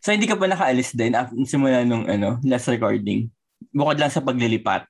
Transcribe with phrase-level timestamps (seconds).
[0.00, 3.28] So, hindi ka pa nakaalis din after simula nung ano, last recording?
[3.70, 4.88] Bukod lang sa paglilipat?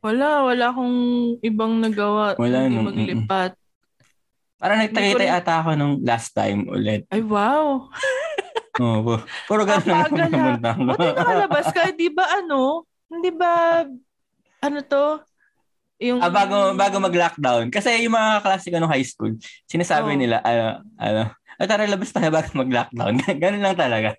[0.00, 0.96] Wala, wala akong
[1.40, 2.34] ibang nagawa.
[2.34, 3.54] Wala nung- maglipat.
[4.56, 7.06] Parang nagtagaytay rin- ata ako nung last time ulit.
[7.08, 7.86] Ay, wow.
[8.82, 10.40] Oo, pu- puro ganun lang Napaaga naman na.
[10.40, 10.80] napunta ko.
[10.88, 11.82] Buti nakalabas ka.
[11.92, 12.60] Di ba ano?
[13.06, 13.84] Hindi ba,
[14.60, 15.04] ano to?
[16.00, 17.68] Yung, Ah, bago, bago mag-lockdown.
[17.68, 20.18] Kasi yung mga klase ko nung high school, sinasabi Oo.
[20.18, 20.64] nila, ano,
[20.96, 21.22] ano,
[21.60, 23.20] "Ah, tara labas tayo bago mag-lockdown.
[23.42, 24.16] Ganun lang talaga.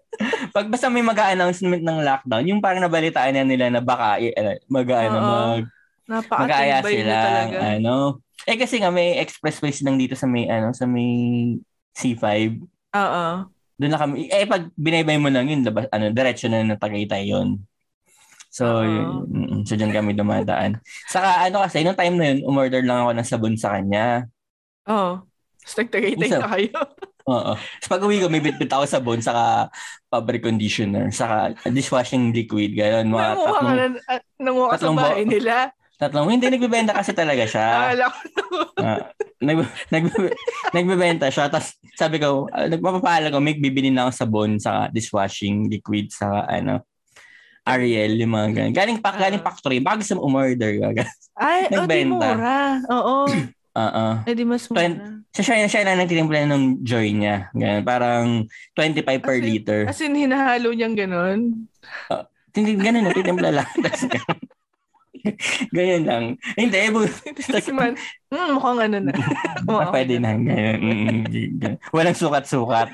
[0.53, 4.49] Pag basta may mag-announcement ng lockdown, yung parang nabalitaan na nila na baka eh, ano,
[4.69, 5.25] mag, ano, Oo.
[5.57, 5.65] mag,
[6.05, 7.15] Napaka-tibay sila.
[7.17, 7.57] talaga.
[7.81, 7.93] Ano.
[8.45, 11.09] Eh kasi nga may expressways lang dito sa may, ano, sa may
[11.97, 12.61] C5.
[12.93, 13.25] Oo.
[13.81, 17.25] Doon na kami, eh pag binaybay mo lang yun, labas, ano, diretso na ng Tagaytay
[17.25, 17.57] yun.
[18.51, 20.77] So, yun, so dyan kami dumadaan.
[21.07, 24.27] Saka ano kasi, nung time na yun, umorder lang ako ng sabon sa kanya.
[24.91, 25.23] Oo.
[25.61, 26.73] Tapos nagtagaytay na kayo.
[27.31, 27.53] Oo.
[27.79, 29.69] So pag uwi ko, may bitbit ako sabon, saka
[30.09, 33.05] fabric conditioner, saka dishwashing liquid, gano'n.
[33.07, 35.55] Mga Nanguha ka tatlong, na, ah, nanguha ka sa bahay bo- nila.
[36.01, 37.67] tatlong, hindi, nagbibenta kasi talaga siya.
[37.93, 38.17] Akala ko
[38.81, 39.57] Ah, nag,
[39.93, 40.03] nag,
[40.73, 41.45] nagbebenta siya.
[41.45, 46.49] Tapos sabi ko, uh, nagpapapaalam ko, may bibili na ako sabon sa dishwashing liquid sa
[46.49, 46.81] ano,
[47.61, 48.73] Ariel, yung mga ganun.
[48.73, 49.77] Galing, pa, galing factory.
[49.77, 51.05] Baka gusto mo umorder ka.
[51.37, 52.81] Ay, oh, di mura.
[52.89, 53.29] Oo.
[53.71, 54.05] Oo.
[54.27, 54.83] Eh, di mas mura.
[55.31, 57.47] Siya, siya, siya na nagtitimpla ng joy niya.
[57.55, 57.83] Ganun.
[57.87, 58.25] Parang
[58.75, 59.81] 25 per As in- liter.
[59.87, 61.39] As in, hinahalo niyang ganun.
[62.51, 63.69] Hindi, ganun, nagtitimpla lang.
[63.83, 64.03] Tapos,
[65.71, 66.23] ganyan lang.
[66.59, 67.07] Hindi, eh, bu-
[67.47, 67.95] Tapos man,
[68.27, 69.13] hmm, mukhang ano na.
[69.71, 70.35] Ah, pwede na.
[70.35, 70.77] Ganyan.
[70.83, 71.73] Mm, ganyan.
[71.95, 72.91] Walang sukat-sukat.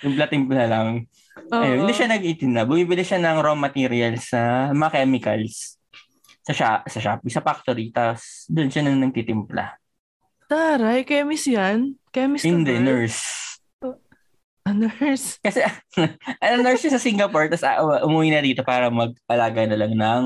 [0.00, 1.04] Timpla-timpla lang.
[1.52, 1.60] Oo.
[1.60, 2.64] Ayun, hindi siya nag-itinda.
[2.64, 5.77] Bumibili siya ng raw materials sa mga chemicals
[6.48, 7.92] sa sha- sa Shopee, sa factory.
[7.92, 9.76] Tapos doon siya na nagtitimpla.
[10.48, 12.00] Taray, chemist yan?
[12.08, 13.20] Chemist ka Hindi, nurse.
[14.64, 15.36] Ah, nurse.
[15.44, 15.60] Kasi,
[16.44, 20.24] ano, nurse siya sa Singapore, tapos uh, umuwi na dito para mag-alaga na lang ng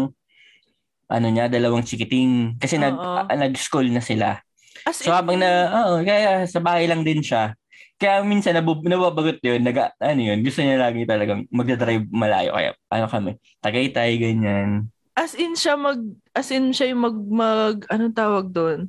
[1.12, 2.54] ano niya, dalawang chikiting.
[2.62, 4.38] Kasi nag, ah, nag-school na sila.
[4.86, 7.54] As So habang na, oo, kaya sa bahay lang din siya.
[7.98, 12.50] Kaya minsan nabub, nababagot yun, nag, ano yun, gusto niya lagi talagang magdadrive malayo.
[12.54, 13.30] Kaya ano kami,
[13.62, 14.90] Tagaytay, ganyan.
[15.12, 16.00] As in siya mag,
[16.32, 18.88] as in siya yung mag, mag anong tawag doon?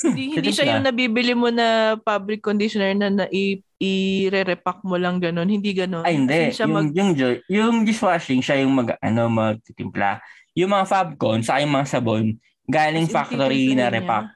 [0.00, 5.22] Hindi, hindi siya yung nabibili mo na fabric conditioner na, na i, i-repack mo lang
[5.22, 5.48] ganun.
[5.48, 6.02] Hindi ganun.
[6.04, 6.50] Ay, hindi.
[6.50, 7.10] Siya Yung, mag, yung,
[7.46, 10.20] yung dishwashing, siya yung mag, ano, magtitimpla.
[10.58, 13.88] Yung mga Fabcon, sa yung mga sabon, galing factory na titimplahin niya.
[13.94, 14.26] repack.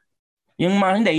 [0.63, 1.13] Yung mga, hindi,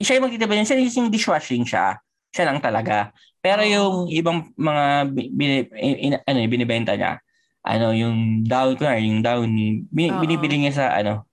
[0.00, 0.68] siya yung magtitimpla niya.
[0.68, 1.86] Siya yung dishwashing siya.
[2.30, 3.10] Siya lang talaga.
[3.44, 3.68] Pero Oo.
[3.68, 7.20] yung ibang mga bi- bini, in, in- ano, binibenta niya,
[7.64, 9.48] ano, yung down ko yung down,
[9.88, 10.20] bin, Oo.
[10.20, 11.24] binibili niya sa, ano,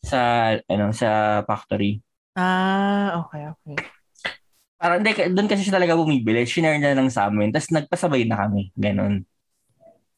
[0.00, 0.18] sa,
[0.70, 1.98] ano, sa factory.
[2.38, 3.76] ah, okay, okay.
[4.78, 6.46] Parang, hindi, doon kasi siya talaga bumibili.
[6.46, 7.50] Shinare na lang sa amin.
[7.50, 8.70] Tapos nagpasabay na kami.
[8.78, 9.26] Ganon.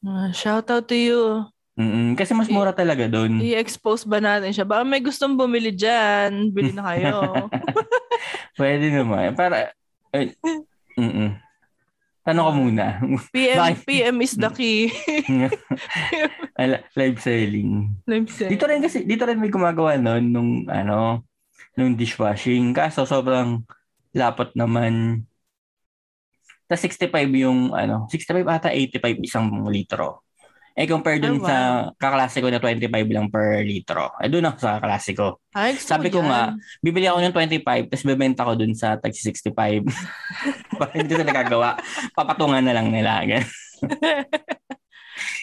[0.05, 1.49] Ah, shout out to you.
[1.81, 3.41] Mm, kasi mas mura talaga doon.
[3.41, 4.69] I-expose ba natin siya?
[4.69, 6.53] Baka may gustong bumili dyan.
[6.53, 7.49] Bili na kayo.
[8.61, 9.33] Pwede naman.
[9.33, 9.73] Para,
[10.13, 10.37] eh,
[11.01, 11.50] mm
[12.21, 12.87] Tanong ko muna.
[13.33, 13.85] PM, Bakit?
[13.89, 14.93] PM is the key.
[17.01, 17.97] Live selling.
[18.05, 18.53] Live sell.
[18.53, 21.25] Dito rin kasi, dito rin may gumagawa noon nung, ano,
[21.75, 22.77] nung dishwashing.
[22.77, 23.65] Kaso sobrang
[24.13, 25.25] lapot naman.
[26.69, 27.11] Tapos 65
[27.41, 30.23] yung, ano, 65 ata 85 isang litro.
[30.71, 31.49] Eh, compare dun Oh, wow.
[31.51, 31.57] sa
[31.99, 34.15] kaklase ko na 25 lang per litro.
[34.23, 35.43] Eh, doon ako sa kaklase ko.
[35.53, 36.29] Ay, Sabi ko yan.
[36.31, 36.43] nga,
[36.79, 39.83] bibili ako ng 25, tapos bebenta ko dun sa tag 65.
[40.79, 41.75] Para hindi sila nagagawa.
[42.15, 43.21] Papatungan na lang nila.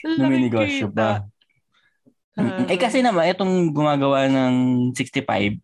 [0.05, 1.27] Numinegosyo pa.
[2.37, 2.69] Ah.
[2.69, 4.53] eh kasi naman, itong gumagawa ng
[4.93, 5.57] 65,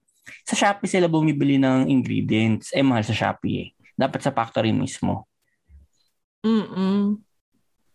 [0.44, 2.74] sa Shopee sila bumibili ng ingredients.
[2.74, 3.68] Eh, mahal sa Shopee eh.
[3.94, 5.30] Dapat sa factory mismo.
[6.44, 7.22] Mm-mm.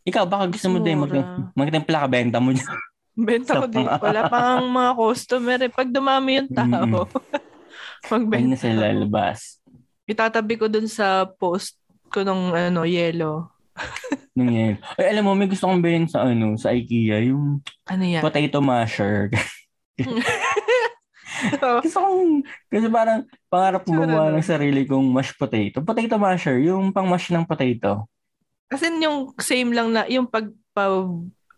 [0.09, 1.13] Ikaw, baka gusto mo din mag
[1.53, 2.65] magtimpla ka, benta mo dyan.
[3.19, 3.83] Benta ko din.
[3.83, 5.73] Wala pang mga customer eh.
[5.75, 7.03] Pag dumami yung tao,
[8.15, 8.47] magbenta.
[8.47, 9.59] na sila lalabas.
[10.07, 11.75] Itatabi ko dun sa post
[12.09, 13.51] ko nung ano, yellow.
[14.39, 14.79] Nung yan.
[14.95, 17.59] Ay, alam mo, may gusto kong bilhin sa ano, sa IKEA, yung
[17.91, 18.23] Ano yan?
[18.23, 19.35] potato masher.
[21.83, 25.83] Gusto kong, kasi parang pangarap ko gumawa ng sarili kong mashed potato.
[25.83, 28.07] Potato masher, yung pang mash ng potato.
[28.69, 30.89] Kasi yung same lang na, yung pag pa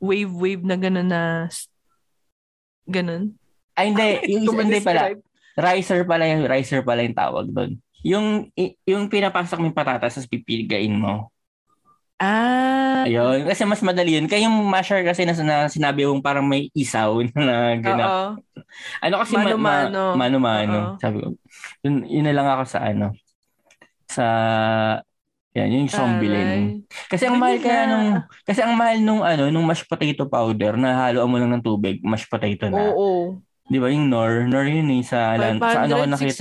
[0.01, 1.23] wave-wave na gano'n na
[2.89, 3.35] ganun.
[3.77, 4.09] Ay, hindi.
[4.35, 5.13] Yung, hindi pala.
[5.57, 7.71] Ricer pala yung, ricer pala yung tawag doon.
[8.01, 8.49] Yung,
[8.89, 11.29] yung pinapasok mo yung patatas, tapos pipiligain mo.
[12.21, 13.49] Ah, Ayun.
[13.49, 14.29] Kasi mas madali yun.
[14.29, 18.05] Kaya yung masher kasi na, na sinabi mong parang may isaw na gana.
[18.05, 18.29] oo.
[19.01, 20.03] Ano kasi ma- ma- Mano-mano.
[20.17, 20.79] mano-mano.
[21.01, 21.33] Sabi ko,
[21.81, 23.17] yun, yun na lang ako sa ano,
[24.05, 24.27] sa
[25.51, 26.87] Yan, yung Zombieland.
[26.87, 27.09] Aray.
[27.11, 28.09] Kasi ang mahal Bili kaya nung
[28.47, 31.99] kasi ang mahal nung ano, nung mashed potato powder na haluan mo lang ng tubig,
[32.01, 32.95] mashed potato na.
[32.95, 33.43] Oo.
[33.67, 33.91] 'Di ba?
[33.91, 36.39] Yung Nor, Nor yun eh sa lan- sa ano ko 500, nakita.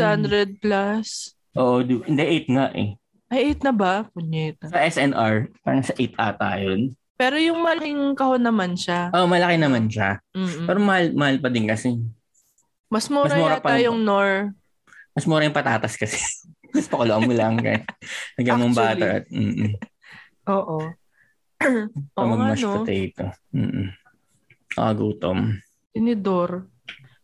[0.54, 1.10] 600 plus.
[1.58, 2.90] Oo, di, hindi 8 nga eh.
[3.30, 3.94] Ay, 8 na ba?
[4.06, 4.70] Punyeta.
[4.70, 6.94] Sa SNR, parang sa 8 ata yun.
[7.14, 9.10] Pero yung malaking kahon naman siya.
[9.12, 10.22] Oh, malaki naman siya.
[10.32, 10.66] Mm-mm.
[10.66, 11.98] Pero mahal mahal pa din kasi.
[12.88, 14.54] Mas mura, mas mura yata pa- yung Nor.
[15.14, 16.18] Mas mura yung patatas kasi.
[16.74, 17.58] Mas pakuluan mo lang.
[17.58, 17.82] Kaya,
[18.38, 19.72] Lagyan mong at Mm-mm.
[20.50, 20.80] Oo.
[21.60, 22.76] Oo nga, mag-mashed no?
[22.84, 23.26] potato.
[23.52, 23.88] Mm-mm.
[24.78, 25.38] Nakagutom.
[25.92, 26.70] Tinidor.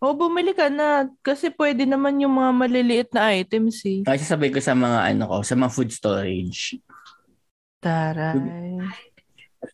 [0.03, 1.07] O, bumili ka na.
[1.23, 4.03] Kasi pwede naman yung mga maliliit na items eh.
[4.03, 6.77] Kaya sasabihin ko sa mga ano ko, sa mga food storage.
[7.79, 8.81] Taray.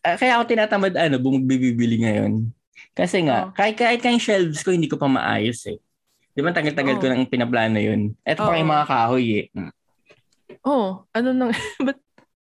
[0.00, 2.48] Ah, kaya ako tinatamad ano, bumibili ngayon.
[2.92, 3.52] Kasi nga, Oh.
[3.52, 5.80] kahit, kahit yung shelves ko, hindi ko pa maayos eh.
[6.32, 7.00] Di ba tagal-tagal Oo.
[7.00, 8.16] ko nang pinaplano yun.
[8.24, 8.60] Eto pa Oo.
[8.60, 9.46] yung mga kahoy eh.
[10.64, 11.52] Oh, ano nang...
[11.86, 11.98] Ba't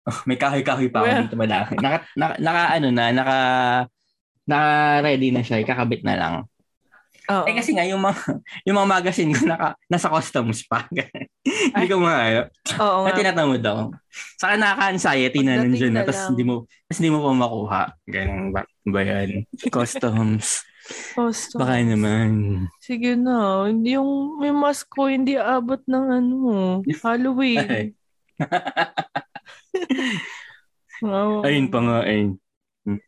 [0.04, 1.22] Oh, may kahoy-kahoy pa ako Well.
[1.24, 1.80] dito malaki.
[1.80, 3.38] Naka, naka, naka, ano na, naka,
[4.44, 4.70] naka
[5.00, 6.34] ready na siya, ikakabit na lang.
[7.32, 7.48] Oo.
[7.48, 8.20] Eh kasi nga, yung mga,
[8.68, 10.84] yung mga magazine ko naka, nasa customs pa.
[11.72, 12.52] hindi ko maayo.
[12.76, 13.16] Oo nga.
[13.16, 13.82] tinatamad ako.
[14.36, 16.54] Saka nakaka-anxiety na nandiyan na, na tapos hindi mo,
[16.84, 17.82] tapos hindi mo pa makuha.
[18.04, 19.48] Ganun ba, ba yan?
[19.72, 20.68] Customs.
[21.16, 21.64] Oh, stop.
[21.64, 22.28] Baka naman.
[22.82, 23.64] Sige na.
[23.70, 26.38] Hindi yung may mask ko, hindi aabot ng ano,
[27.04, 27.96] Halloween.
[31.04, 31.40] Oo.
[31.44, 32.28] Ayun pa nga eh.
[32.84, 33.00] Hmm.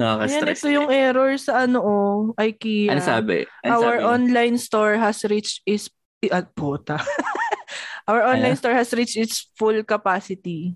[0.00, 2.96] Ayan, ito yung error sa ano, oh, IKEA.
[2.96, 3.44] Ano sabi?
[3.60, 4.08] Ano Our sabi?
[4.08, 5.92] online store has reached its
[6.32, 6.98] at puta.
[8.10, 10.74] Our online store has reached its full capacity.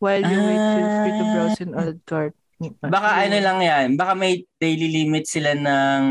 [0.00, 2.34] While you wait, feel free to browse in old cart.
[2.80, 3.86] Baka ano lang yan.
[3.94, 6.02] Baka may daily limit sila ng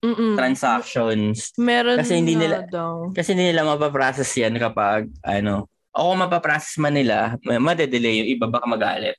[0.00, 0.32] Mm-mm.
[0.32, 1.52] transactions.
[1.56, 3.08] Meron Kasi hindi nila- daw.
[3.10, 5.68] Kasi hindi nila mapaprocess yan kapag ano.
[5.90, 9.16] O kung mapaprocess man nila, ma- madedelay yung iba baka magalit.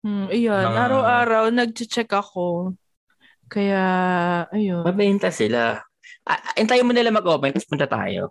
[0.00, 0.64] Hmm, iyan.
[0.64, 2.72] Mga- Araw-araw, nag-check ako.
[3.46, 3.82] Kaya,
[4.50, 4.82] ayun.
[4.82, 5.82] Mabenta sila.
[6.22, 8.30] Ah, Hintayin mo nila mag-open tapos punta tayo.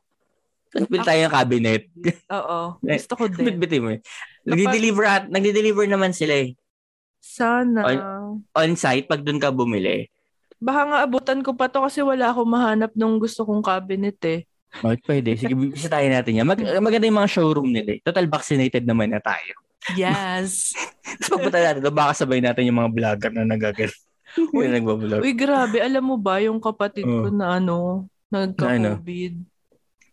[0.67, 1.83] Tapos bili tayo ng cabinet.
[2.29, 2.59] Oo.
[2.87, 3.47] Eh, Gusto ko din.
[3.47, 3.89] Bitbitin mo.
[3.91, 3.99] eh.
[4.43, 6.55] Nagdi-deliver, at, nagdi-deliver naman sila eh.
[7.25, 7.81] Sana.
[8.53, 10.05] On-site pag doon ka bumili.
[10.61, 14.45] Baka nga abutan ko pa to kasi wala akong mahanap nung gusto kong cabinet eh.
[14.75, 15.29] Bakit pwede?
[15.33, 16.47] Sige, bisitahin natin yan.
[16.47, 17.99] Mag, maganda yung mga showroom nila eh.
[18.05, 19.57] Total vaccinated naman na tayo.
[19.97, 20.73] Yes.
[21.21, 23.93] So, pagpunta natin baka sabay natin yung mga vlogger na nagagal.
[24.57, 25.21] Uy, Yung nagbablog.
[25.21, 25.77] Uy, grabe.
[25.77, 27.31] Alam mo ba yung kapatid ko Oh.
[27.31, 29.33] na ano, nagka-COVID?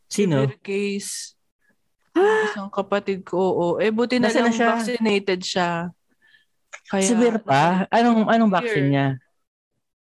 [0.07, 0.45] Sino?
[0.45, 1.33] Severe case.
[2.13, 3.67] Yung Isang kapatid ko, oo.
[3.81, 4.69] Eh, buti na Nasaan na lang siya?
[4.77, 5.71] vaccinated siya.
[6.93, 7.89] Kaya, Severe pa?
[7.89, 8.57] Anong, anong Severe.
[8.61, 9.07] vaccine niya?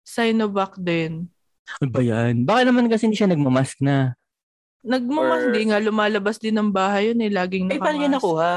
[0.05, 1.25] Sinovac din.
[1.81, 2.45] Ano ba yan?
[2.45, 4.13] Baka naman kasi hindi siya nagmamask na.
[4.85, 7.31] Nagmamas, Or- hindi nga lumalabas din ng bahay yun eh.
[7.33, 8.21] Laging Eh, paano niya nakamask.
[8.21, 8.53] nakuha?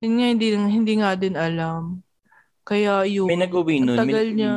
[0.00, 2.00] Yun nga, hindi, hindi nga din alam.
[2.64, 3.28] Kaya yun.
[3.28, 3.98] May nag-uwi Ang nun.
[4.00, 4.54] tagal May, niya.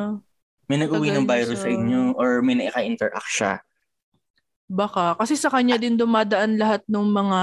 [0.65, 3.53] may nag-uwi ng virus sa- sa inyo or may naka-interact siya.
[4.65, 5.19] Baka.
[5.19, 7.42] Kasi sa kanya din dumadaan lahat ng mga,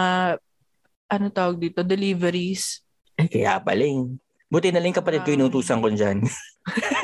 [1.13, 2.81] ano tawag dito, deliveries.
[3.15, 4.17] Ay, kaya paling.
[4.53, 5.37] Buti na lang kapatid ko Ah.
[5.39, 6.21] inutusan ko dyan.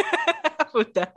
[0.75, 1.09] Puta.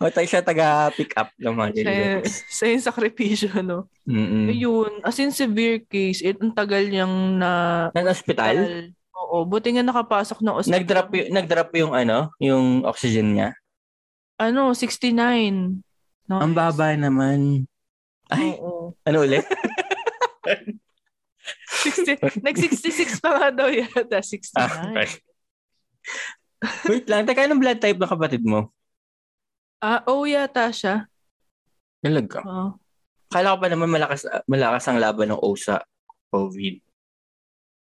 [0.00, 2.34] o tayo siya taga-pick up ng mga Sa, deliveries.
[2.48, 3.84] sa yung sakripisyo, no?
[4.08, 4.48] Mm-mm.
[4.48, 4.92] Ayun.
[5.02, 6.24] As in, severe case.
[6.24, 7.50] It, ang tagal niyang na...
[7.92, 8.88] Nag-hospital?
[9.12, 9.44] Oo.
[9.44, 10.74] Buti nga nakapasok ng ospital.
[10.80, 13.48] Nag-drop, y- nag-drop yung ano, yung oxygen niya.
[14.38, 15.84] Ano, 69.
[16.26, 16.38] No?
[16.40, 17.68] Ang baba naman.
[18.32, 18.96] Ay, Oo.
[19.04, 19.44] ano ulit?
[21.82, 24.18] 60, nag-66 pa nga daw yata.
[24.22, 24.56] 69.
[24.56, 25.10] Ah, okay.
[26.90, 28.70] Wait lang, teka, anong blood type ng kapatid mo?
[29.82, 31.10] Ah, oh yata siya.
[31.98, 32.38] Talaga.
[32.46, 32.68] Oo.
[33.32, 35.82] Kala ko pa naman malakas, malakas ang laban ng O sa
[36.30, 36.78] COVID.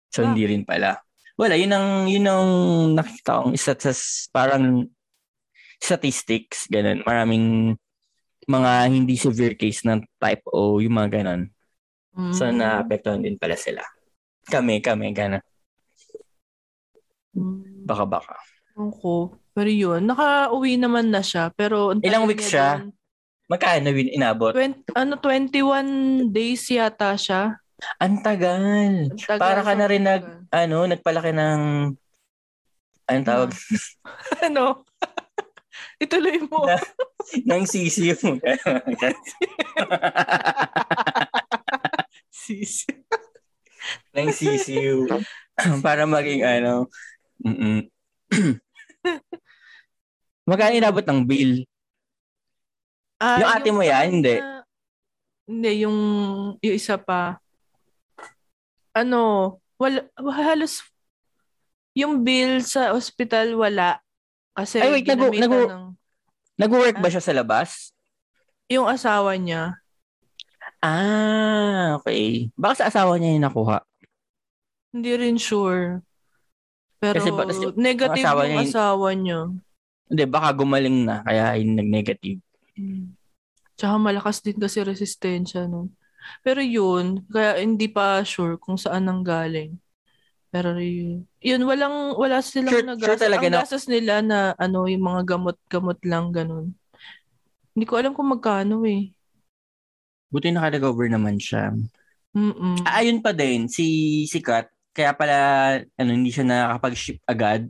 [0.09, 0.31] So, Ah.
[0.31, 0.97] hindi rin pala.
[1.37, 2.47] Wala, yun ang, yun ang
[2.95, 3.91] nakita kong isa sa
[4.33, 4.85] parang
[5.81, 7.01] statistics, ganun.
[7.05, 7.75] Maraming
[8.45, 11.49] mga hindi severe case ng type O, yung mga ganun.
[12.35, 12.59] So, Mm.
[12.59, 13.81] naapektuhan din pala sila.
[14.49, 15.43] Kami, kami, ganun.
[17.31, 17.70] Mm.
[17.85, 18.35] Baka, baka.
[18.75, 19.35] Ko.
[19.51, 21.51] Pero yun, naka-uwi naman na siya.
[21.53, 22.81] Pero ang Ilang weeks siya?
[22.81, 22.95] dun.
[23.51, 24.55] Magkano win inabot?
[24.55, 27.59] 20, ano, 21 days yata siya.
[27.99, 29.11] Ang tagal.
[29.11, 31.61] Ang tagal, Para ka na rin nag, ano, nagpalaki ng,
[33.11, 33.51] anong tawag?
[34.47, 34.87] ano?
[36.03, 36.63] Ituloy mo.
[36.63, 36.79] Na-
[37.43, 38.39] ng sisiyo mo.
[42.31, 42.87] Sis.
[44.15, 45.05] ng sisiyo.
[45.83, 46.87] Para maging ano.
[47.41, 47.89] Mm-mm.
[50.49, 51.65] Magkano inabot ng bill?
[53.21, 54.35] Ah, Yung ate mo yan, hindi?
[54.37, 54.65] na-
[55.45, 55.97] hindi, yung,
[56.57, 57.37] yung isa pa.
[58.91, 60.05] Ano, Wala,
[60.37, 60.85] halos
[61.97, 63.97] yung bill sa hospital wala.
[64.53, 65.85] Kasi Ay, wait, ginamitan nagu- ng,
[66.55, 67.89] Nag-work ba siya sa labas?
[68.69, 69.75] yung asawa niya.
[70.79, 72.47] Ah, okay.
[72.55, 73.83] Baka sa asawa niya yung nakuha.
[74.93, 75.99] Hindi rin sure.
[77.01, 79.39] Pero Kasi ba- kasi negative ang asawa yung asawa niya.
[80.05, 82.39] Hindi, baka gumaling na, kaya yung nag-negative.
[82.77, 83.17] Mm.
[83.73, 85.89] Tsaka malakas din kasi resistensya nun.
[86.45, 89.81] Pero yun, kaya hindi pa sure kung saan nang galing.
[90.51, 93.07] Pero yun, yun walang, wala silang Sure- nagastos.
[93.07, 96.75] sure talaga Ang na- gastos nila na ano, yung mga gamot-gamot lang, ganun.
[97.71, 99.09] Hindi ko alam kung magkano eh.
[100.27, 101.71] Buti naka-recover naman siya.
[102.35, 102.83] Mm-mm.
[102.83, 103.87] Ah, ayun pa din, si,
[104.27, 105.37] si Kat, kaya pala
[105.95, 107.67] ano, hindi siya nakakapag-ship agad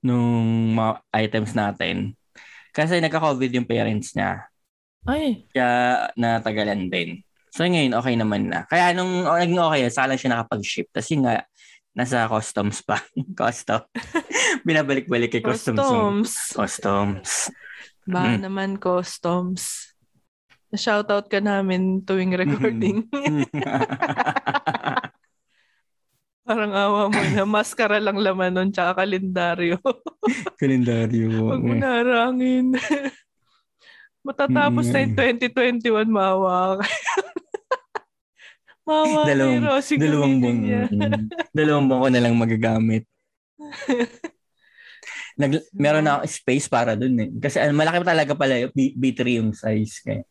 [0.00, 2.16] nung mga items natin.
[2.72, 4.48] Kasi nagka-COVID yung parents niya.
[5.04, 7.20] Ay, Kaya natagalan din.
[7.50, 8.62] So ngayon, okay naman na.
[8.64, 10.86] Kaya nung oh, naging okay, saka lang siya nakapag-ship.
[10.94, 11.42] Tapos yun nga,
[11.90, 13.02] nasa customs pa.
[13.40, 13.82] Custom.
[14.66, 15.82] Binabalik-balik kay customs.
[15.82, 16.30] yung- customs.
[16.54, 17.30] Customs.
[18.06, 18.38] Ba Mm.
[18.46, 19.92] naman customs.
[20.70, 23.02] Na-shoutout ka namin tuwing recording.
[26.50, 27.46] Parang awa mo na.
[27.46, 29.78] Maskara lang laman nun, tsaka kalendaryo.
[30.60, 31.46] Kalendaryo.
[31.46, 32.74] Huwag mo narangin.
[34.26, 36.86] Matatapos na yung 2021, maawa ka.
[38.90, 40.58] maawa Dalawang- Rosie Dalawang gamitin buwan.
[40.58, 40.82] niya.
[40.90, 41.22] mm,
[41.54, 43.04] dalawang buwan ko na lang magagamit.
[45.38, 47.30] Nag, meron na space para dun eh.
[47.30, 50.02] Kasi ano, malaki pa talaga pala yung B, B3 yung size.
[50.02, 50.26] Kaya.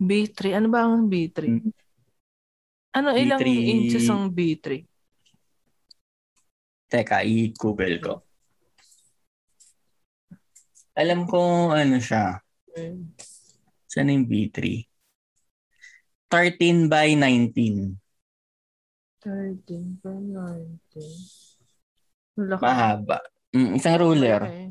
[0.00, 0.56] B3.
[0.56, 1.38] Ano ba ang B3?
[1.44, 1.70] Mm.
[2.96, 3.50] Ano ilang B3.
[3.68, 4.88] inches ang B3?
[6.94, 8.22] Teka, i-google ko.
[10.94, 12.38] Alam ko ano siya.
[13.90, 14.86] Saan yung B3?
[16.30, 17.98] 13 by 19.
[19.26, 22.38] 13 by 19.
[22.38, 22.62] Malaki.
[22.62, 23.18] Mahaba.
[23.50, 24.46] Mm, isang ruler.
[24.46, 24.70] Okay.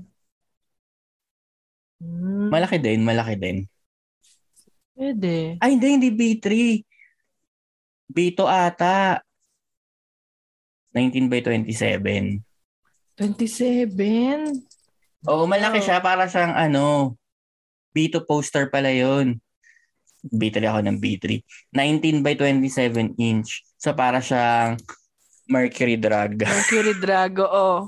[1.99, 3.67] Hmm, Malaki din, malaki din.
[4.95, 5.59] Pwede.
[5.59, 6.47] Ay, hindi, hindi B3.
[8.07, 9.19] B2 ata.
[10.93, 12.41] 19 by 27.
[13.17, 14.53] 27?
[15.29, 15.85] Oo, malaki Wow.
[15.85, 17.17] siya para siyang ano,
[17.93, 19.37] B2 poster pala yun.
[20.23, 21.43] B3 ako ng B3.
[21.75, 23.65] 19 by 27 inch.
[23.75, 24.79] So para siyang
[25.43, 26.39] Mercury drug.
[26.47, 27.79] Mercury Drago, oh.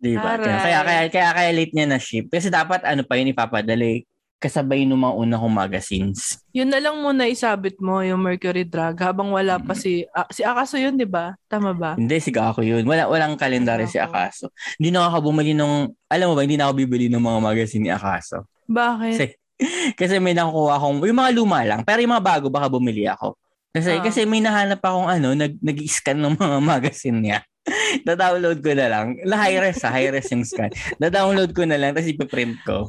[0.00, 0.40] Di ba?
[0.40, 2.32] Kaya, kaya, kaya, kaya late niya na ship.
[2.32, 4.08] Kasi dapat ano pa yun ipapadali.
[4.40, 6.40] Kasabay nung mga una kong magazines.
[6.56, 10.40] Yun na lang muna isabit mo yung Mercury Drag habang wala pa si ah, si
[10.40, 11.36] Akaso yun, 'di ba?
[11.44, 11.92] Tama ba?
[11.92, 12.88] Hindi, si Gako yun.
[12.88, 14.00] Wala, walang kalendaryo si.
[14.00, 14.48] Akaso.
[14.80, 17.84] Hindi na ako bumili nung, alam mo ba, hindi na ako bibili ng mga magazine
[17.84, 18.48] ni Akaso.
[18.64, 19.12] Bakit?
[19.12, 19.26] Kasi,
[20.00, 23.36] kasi may nakukuha akong, yung mga luma lang, pero yung mga bago baka bumili ako.
[23.76, 24.02] Kasi, Ah.
[24.02, 27.38] kasi may nahanap akong ano, nag, nag-scan ng mga magazine niya.
[28.08, 29.20] Da-download ko na lang.
[29.28, 29.92] La high-res, ha?
[29.92, 30.72] high-res yung scan.
[30.96, 32.88] Da-download ko na lang, tapos ipiprint ko.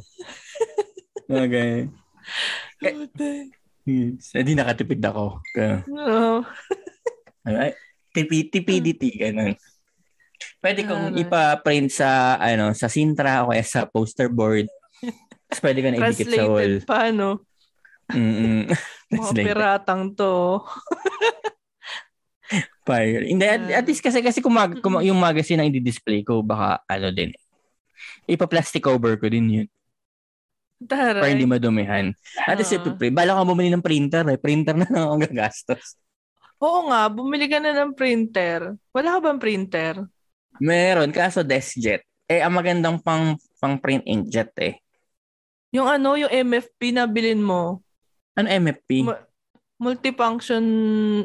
[1.26, 1.90] Okay.
[3.82, 4.30] Yes.
[4.34, 5.42] Hindi nakatipid ako.
[5.90, 6.46] No.
[7.46, 7.74] ay,
[8.14, 9.58] tipi, tipidity, ganun.
[10.62, 14.70] Pwede kong ipa-print sa, ano, sa Sintra o kaya sa poster board.
[15.50, 16.78] Tapos pwede ko na idikit sa wall.
[16.78, 17.30] Translated pa, no?
[18.10, 18.70] Mm-mm.
[19.12, 20.62] Mga piratang to.
[22.86, 23.22] Fire.
[23.26, 26.82] Hindi, at, at least kasi, kasi kung, mag, kung yung magazine ang i-display ko, baka
[26.86, 27.30] ano din.
[28.26, 29.68] Ipa-plastic cover ko din yun.
[30.86, 31.32] Para Taray.
[31.34, 32.10] hindi madumihan.
[32.42, 32.82] At least, Ah.
[32.82, 34.38] uh bala ko bumili ng printer eh.
[34.38, 35.96] Printer na lang ang gagastos.
[36.62, 38.78] Oo nga, bumili ka na ng printer.
[38.94, 39.94] Wala ka bang printer?
[40.62, 42.06] Meron, kaso DeskJet.
[42.30, 44.78] Eh, ang magandang pang, pang print inkjet eh.
[45.74, 47.82] Yung ano, yung MFP na bilin mo.
[48.38, 49.02] Ano MFP?
[49.02, 49.26] Ma-
[49.82, 50.62] multifunction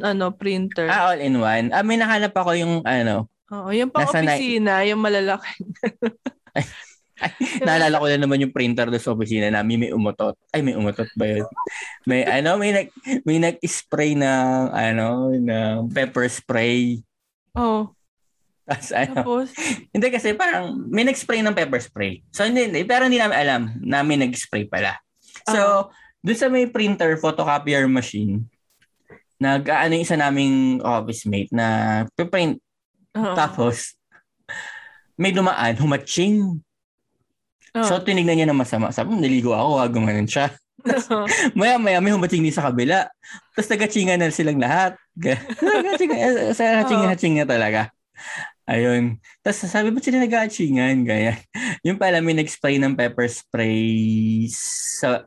[0.02, 0.90] ano printer.
[0.90, 1.70] ah, all-in-one.
[1.70, 5.54] Ah, may nahanap ako yung ano, Oo, yung pang opisina, yung malalaki.
[7.66, 10.38] Naalala ko na naman yung printer doon sa opisina namin, may umutot.
[10.54, 11.46] Ay, may umutot ba yun?
[12.06, 12.88] May, ano, may, nag,
[13.26, 17.02] may nag-spray ng, ano, ng pepper spray.
[17.58, 17.90] Oh,
[18.68, 19.48] Tapos, ano, tapos
[19.96, 22.20] hindi kasi parang may nag-spray ng pepper spray.
[22.36, 25.00] So, hindi, hindi, pero hindi namin alam na may nag-spray pala.
[25.48, 25.88] So,
[26.20, 28.44] doon sa may printer, photocopier machine,
[29.40, 32.60] nag, ano yung isa naming office mate na print.
[33.16, 33.34] oo.
[33.34, 33.96] Tapos,
[35.16, 36.62] may dumaan, humatching.
[37.78, 37.86] Oo.
[37.86, 38.90] So, tinignan niya na masama.
[38.90, 40.50] Sabi, "Hmm, naligo ako, ha, gumanon siya.
[41.58, 43.10] Maya, maya, may humatching din sa kabila.
[43.54, 44.96] Tapos, nagkatsingan na silang lahat.
[45.60, 47.92] Nagkatsingan, sa hatching-hatching na talaga.
[48.68, 49.18] Ayun.
[49.42, 51.04] Tapos, sabi, ba't sila nag-hatchingan?
[51.08, 51.34] Gaya.
[51.88, 55.26] Yung pala, may nag-spray ng pepper spray sa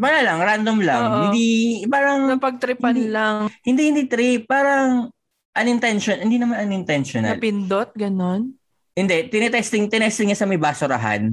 [0.00, 1.02] Wala lang, random lang.
[1.02, 1.16] Oo.
[1.28, 3.10] Hindi, parang, Napagtripan Hindi.
[3.12, 3.36] lang.
[3.66, 4.48] hindi, hindi trip.
[4.48, 5.12] Parang,
[5.52, 6.24] unintentional.
[6.24, 7.36] Hindi naman unintentional.
[7.36, 8.54] Napindot, ganon.
[8.96, 11.30] Hindi, tinetesting, tinesting niya sa may basurahan.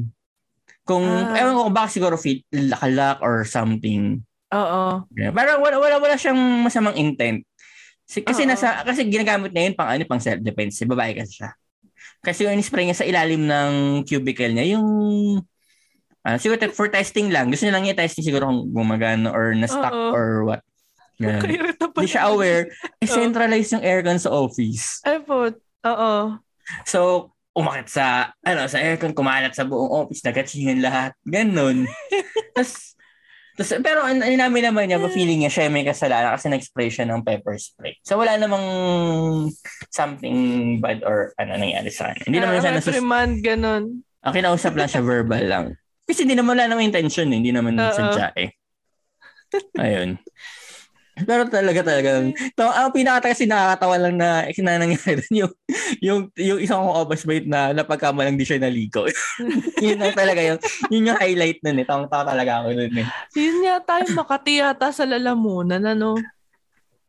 [0.88, 1.36] Kung, Ah.
[1.36, 4.24] ewan ko kung baka siguro fit, lakalak or something.
[4.50, 5.04] Oo.
[5.12, 5.36] Yeah.
[5.36, 7.44] Parang wala, wala, wala siyang masamang intent.
[8.08, 8.50] Si- Kasi Oo.
[8.50, 10.80] nasa, kasi ginagamit niya yun pang ano, pang self-defense.
[10.80, 11.52] Si babae kasi siya.
[12.24, 13.72] Kasi yung in-spray niya sa ilalim ng
[14.08, 14.88] cubicle niya, yung,
[16.24, 17.52] ah siguro for testing lang.
[17.52, 20.12] Gusto niya lang niya testing siguro kung gumagana or na-stuck Oo.
[20.16, 20.62] or what.
[21.20, 21.44] Ganun.
[21.98, 22.72] Hindi siya aware.
[23.02, 23.12] Eh, Oo.
[23.12, 25.04] centralized yung aircon sa office.
[25.04, 25.52] Ay po.
[25.84, 26.14] Oo.
[26.86, 31.12] So, umakit sa, ano, sa aircon, kumalat sa buong office, nagatsingan lahat.
[31.26, 31.90] Ganon.
[32.56, 32.94] Tapos,
[33.58, 37.10] tas, pero an ano namin naman niya, feeling niya siya may kasalanan kasi nag-spray siya
[37.10, 37.98] ng pepper spray.
[38.06, 38.62] So, wala namang
[39.90, 40.38] something
[40.78, 42.30] bad or ano nangyari sa kanya.
[42.30, 42.94] Hindi naman Ah, siya nasus...
[42.94, 43.84] reprimand, ganon.
[44.22, 45.66] Ang kinausap lang siya verbal lang.
[46.06, 47.38] Kasi hindi naman wala namang intention eh.
[47.42, 47.92] Hindi naman Oo.
[47.92, 48.54] sadya eh.
[49.80, 50.22] Ayun.
[51.26, 52.30] Pero talaga talaga.
[52.54, 55.54] To, ang pinaka kasi nakakatawa lang na kinanangyari doon yung,
[56.04, 59.10] yung, yung isang kong office mate na napagkamalang di siya naligo.
[59.86, 60.60] yun lang talaga yung,
[60.94, 61.88] yun yung highlight nun eh.
[61.88, 63.08] Tawang-tawa talaga ako nun eh.
[63.34, 66.22] Yun yata yung Makati yata sa lalamunan, ano?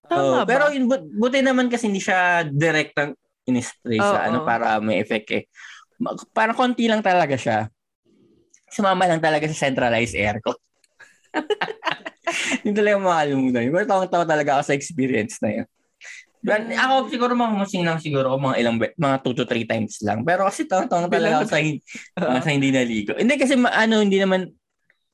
[0.09, 0.49] Tama Oo, ba?
[0.49, 3.13] pero yun, but, buti naman kasi hindi siya direct ang
[3.45, 4.27] in-spray sa Oo.
[4.33, 5.45] ano para may effect eh.
[6.33, 7.69] Parang konti lang talaga siya.
[8.73, 10.57] Sumama lang talaga sa centralized aircon.
[12.63, 13.73] Hindi talaga makalimutan yun.
[13.73, 15.67] Pero tawang-tawa talaga ako sa experience na yun.
[16.39, 19.67] But, ako siguro mga musing lang siguro ako mga ilang be- mga 2 to 3
[19.67, 20.23] times lang.
[20.23, 22.39] Pero kasi tawang-tawa talaga ako sa, Oo.
[22.39, 23.19] sa hindi naligo.
[23.19, 24.47] Hindi kasi ma- ano hindi naman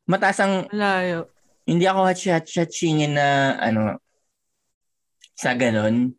[0.04, 1.32] mataas ang Malayo.
[1.64, 3.96] hindi ako hatchat-chatchingin na ano
[5.32, 6.12] sa ganon.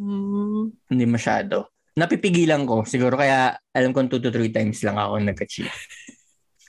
[0.00, 0.72] Hmm.
[0.88, 1.68] Hindi masyado.
[1.96, 2.84] Napipigilan ko.
[2.88, 5.68] Siguro kaya alam ko 2 to 3 times lang ako nagka-cheat.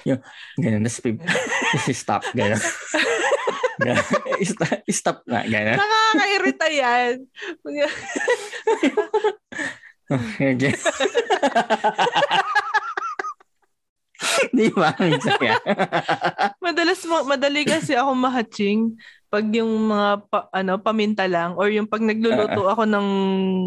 [0.07, 0.21] yung
[0.59, 0.87] ganun.
[0.87, 0.99] Tapos
[1.75, 2.23] tapos stop.
[2.31, 2.61] Ganun.
[4.41, 5.45] Stop, stop na.
[5.45, 5.77] Ganun.
[5.77, 7.13] Nakakairita yan.
[14.49, 14.97] Di ba?
[16.57, 21.85] Madalas, ma- madali kasi ako mahatching pag yung mga pa- ano paminta lang or yung
[21.85, 23.07] pag nagluluto ako ng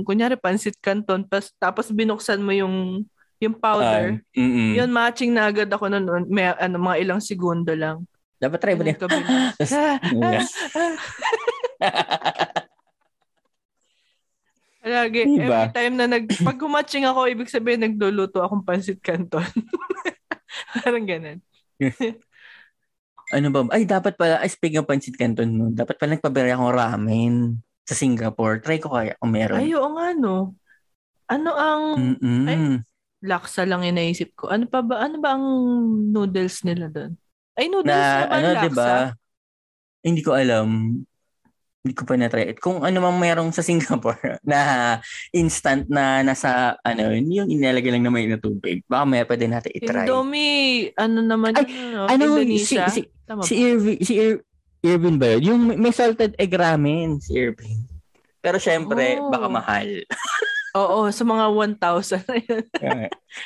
[0.08, 3.04] kunyari pansit canton pas, tapos binuksan mo yung
[3.40, 4.76] yung powder mm-mm.
[4.76, 8.04] yun matching na agad ako noon may ano mga ilang segundo lang
[8.40, 8.96] Dapat try mo din.
[14.80, 15.68] Lagi, Diba?
[15.68, 19.44] every time na nag, pag humatching ako, ibig sabihin nagluluto akong pansit canton.
[20.80, 21.44] Parang ganun.
[23.36, 23.68] ano ba?
[23.76, 27.92] Ay, dapat pala, ay, speaking of pancit canton, no, dapat pala nagpabili akong ramen sa
[27.92, 28.64] Singapore.
[28.64, 29.60] Try ko kaya kung meron.
[29.60, 30.56] Ay, oo nga, no.
[31.28, 32.48] Ano ang Mm-mm.
[32.48, 32.80] Ay.
[33.20, 34.48] Laksa lang yung naisip ko.
[34.48, 35.04] Ano pa ba?
[35.04, 35.44] Ano ba ang
[36.08, 37.12] noodles nila doon?
[37.52, 38.62] Ay, noodles na naman ano, laksa.
[38.62, 38.90] 'di ba?
[40.00, 40.68] Hindi ko alam.
[41.80, 42.52] Hindi ko pa na-try.
[42.56, 44.60] Kung ano mang merong sa Singapore na
[45.32, 48.84] instant na nasa ano, yun yung inilagay lang na may na tubig.
[48.84, 50.04] Baka may pwede natin i-try.
[50.04, 52.84] Indomie, ano naman Ay, yun, ano, ano, Indonesia.
[52.88, 53.54] si, si, Tama si?
[53.56, 54.44] Irvin, si Ir-
[54.80, 55.42] Irvin ba yun?
[55.42, 57.84] Yung may salted egg ramen, si Irvin.
[58.40, 59.28] Pero syempre, Oh.
[59.28, 59.88] baka mahal.
[60.72, 62.62] Oo, sa mga 1,000 na yun.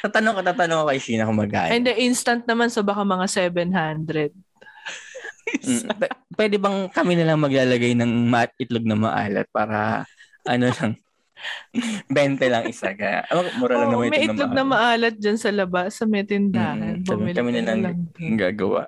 [0.05, 1.73] tatanong ko, tatanong ko kay Sheena kung magkano.
[1.73, 4.33] And the instant naman, so baka mga 700.
[5.55, 5.87] Mm,
[6.35, 10.03] pwede bang kami na lang maglalagay ng mat itlog na maalat para
[10.45, 10.93] ano lang
[12.11, 13.29] 20 lang isa ka.
[13.31, 16.25] Oh, mura lang Oo, naman may itlog itlog na maalat dyan sa labas, sa may
[16.25, 17.01] tindahan.
[17.01, 17.79] Mm, kami- Bumili kami na lang.
[17.81, 17.97] lang.
[18.19, 18.83] Ang gagawa.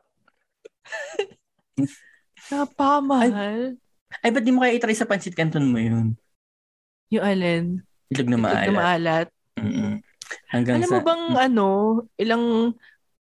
[2.51, 3.77] Napakamahal.
[4.23, 6.17] Ay, ba't di mo kaya itry sa pancit canton mo yun?
[7.11, 7.86] Yung alin?
[8.09, 8.67] Itlog na Itlog maalat.
[8.67, 9.29] na maalat.
[9.57, 9.93] Mm-mm.
[10.49, 10.93] Hanggang Alam sa...
[10.93, 11.69] mo bang ano,
[12.17, 12.45] ilang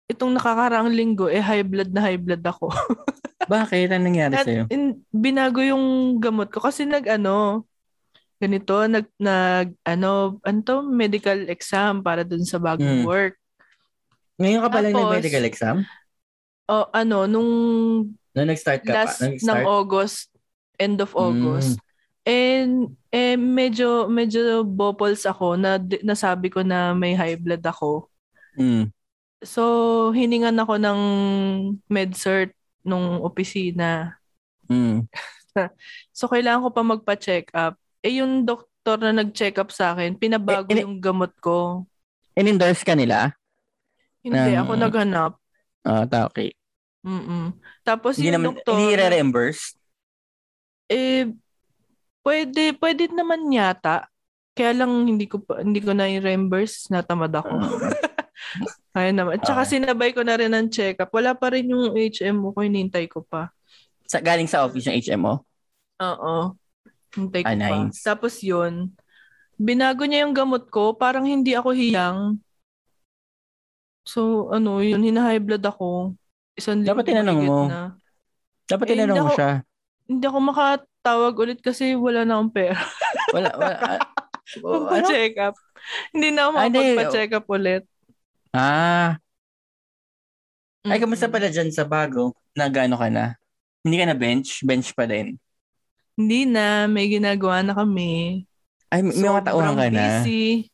[0.05, 2.67] itong nakakaraang linggo eh high blood na high blood ako.
[3.47, 3.89] Bakit?
[3.89, 4.63] Anong nangyari At sa'yo?
[4.67, 5.83] in, binago yung
[6.17, 7.65] gamot ko kasi nag ano
[8.37, 10.09] ganito nag nag ano
[10.41, 13.07] ano to, medical exam para dun sa bagong Hmm.
[13.07, 13.35] work.
[14.37, 15.77] Ngayon ka pa lang nag-medical exam?
[16.65, 17.51] O ano nung
[18.31, 19.27] Nung nag-start ka last pa?
[19.27, 19.65] ng Nag-start?
[19.65, 20.19] August,
[20.77, 21.19] end of Mm.
[21.21, 21.77] August.
[22.21, 28.07] And eh medyo medyo bopals ako na nasabi ko na may high blood ako.
[28.55, 28.93] Mm.
[29.41, 29.61] So,
[30.13, 30.99] hiningan ako ng
[31.89, 32.53] med-cert
[32.85, 34.17] nung opisina.
[34.69, 35.05] Mm.
[36.15, 37.75] So, kailangan ko pa magpa-check up.
[37.99, 41.83] Eh, yung doktor na nag-check up sa akin, pinabago Eh, eh, yung gamot ko.
[42.39, 43.35] In-endorse ka nila?
[44.23, 45.31] Hindi, ng- ako naghanap.
[45.83, 46.55] Ah, ta, okay.
[47.03, 47.51] Mm-mm.
[47.83, 49.75] Tapos Hindi yung naman, doktor, hindi re-reimburse?
[50.87, 51.27] eh,
[52.21, 54.07] pwede, pwede naman yata.
[54.51, 57.55] Kaya lang hindi ko pa, hindi ko na i-reimburse, natamad ako.
[58.97, 59.39] Ayun naman.
[59.39, 59.79] Tsaka Okay.
[59.79, 61.07] sinabay ko na rin ng check-up.
[61.15, 63.47] Wala pa rin yung HMO ko, hinintay ko pa.
[64.03, 65.39] Sa, galing sa office ng HMO?
[66.03, 66.59] Oo.
[67.15, 67.87] Hintay ko Ah, pa.
[67.87, 68.03] nice.
[68.03, 68.91] Tapos yun,
[69.55, 72.35] binago niya yung gamot ko, parang hindi ako hiyang.
[74.03, 76.17] So, ano, yun, hina-high blood ako.
[76.59, 77.59] Isang Dapat tinanong mo.
[77.71, 77.95] Na.
[78.67, 79.51] Dapat Eh, tinanong mo siya.
[80.11, 80.39] Hindi ako
[81.01, 82.77] makatawag ulit kasi wala na akong pera.
[83.33, 83.75] Wala, wala.
[83.97, 83.99] ah,
[84.61, 85.01] oh, ano?
[85.01, 85.57] Magpa-check up.
[86.13, 87.83] Hindi na ako Ah, makapagpa-check up ulit.
[88.53, 89.17] Ah,
[90.85, 91.01] ay, Mm-mm.
[91.01, 92.37] kamusta pala dyan sa bago?
[92.53, 93.33] Nagano ka na?
[93.81, 94.61] Hindi ka na bench?
[94.61, 95.41] Bench pa din.
[96.17, 98.45] Hindi na, may ginagawa na kami.
[98.93, 100.05] Ay, may, may mga tauhan ka na.
[100.21, 100.69] busy.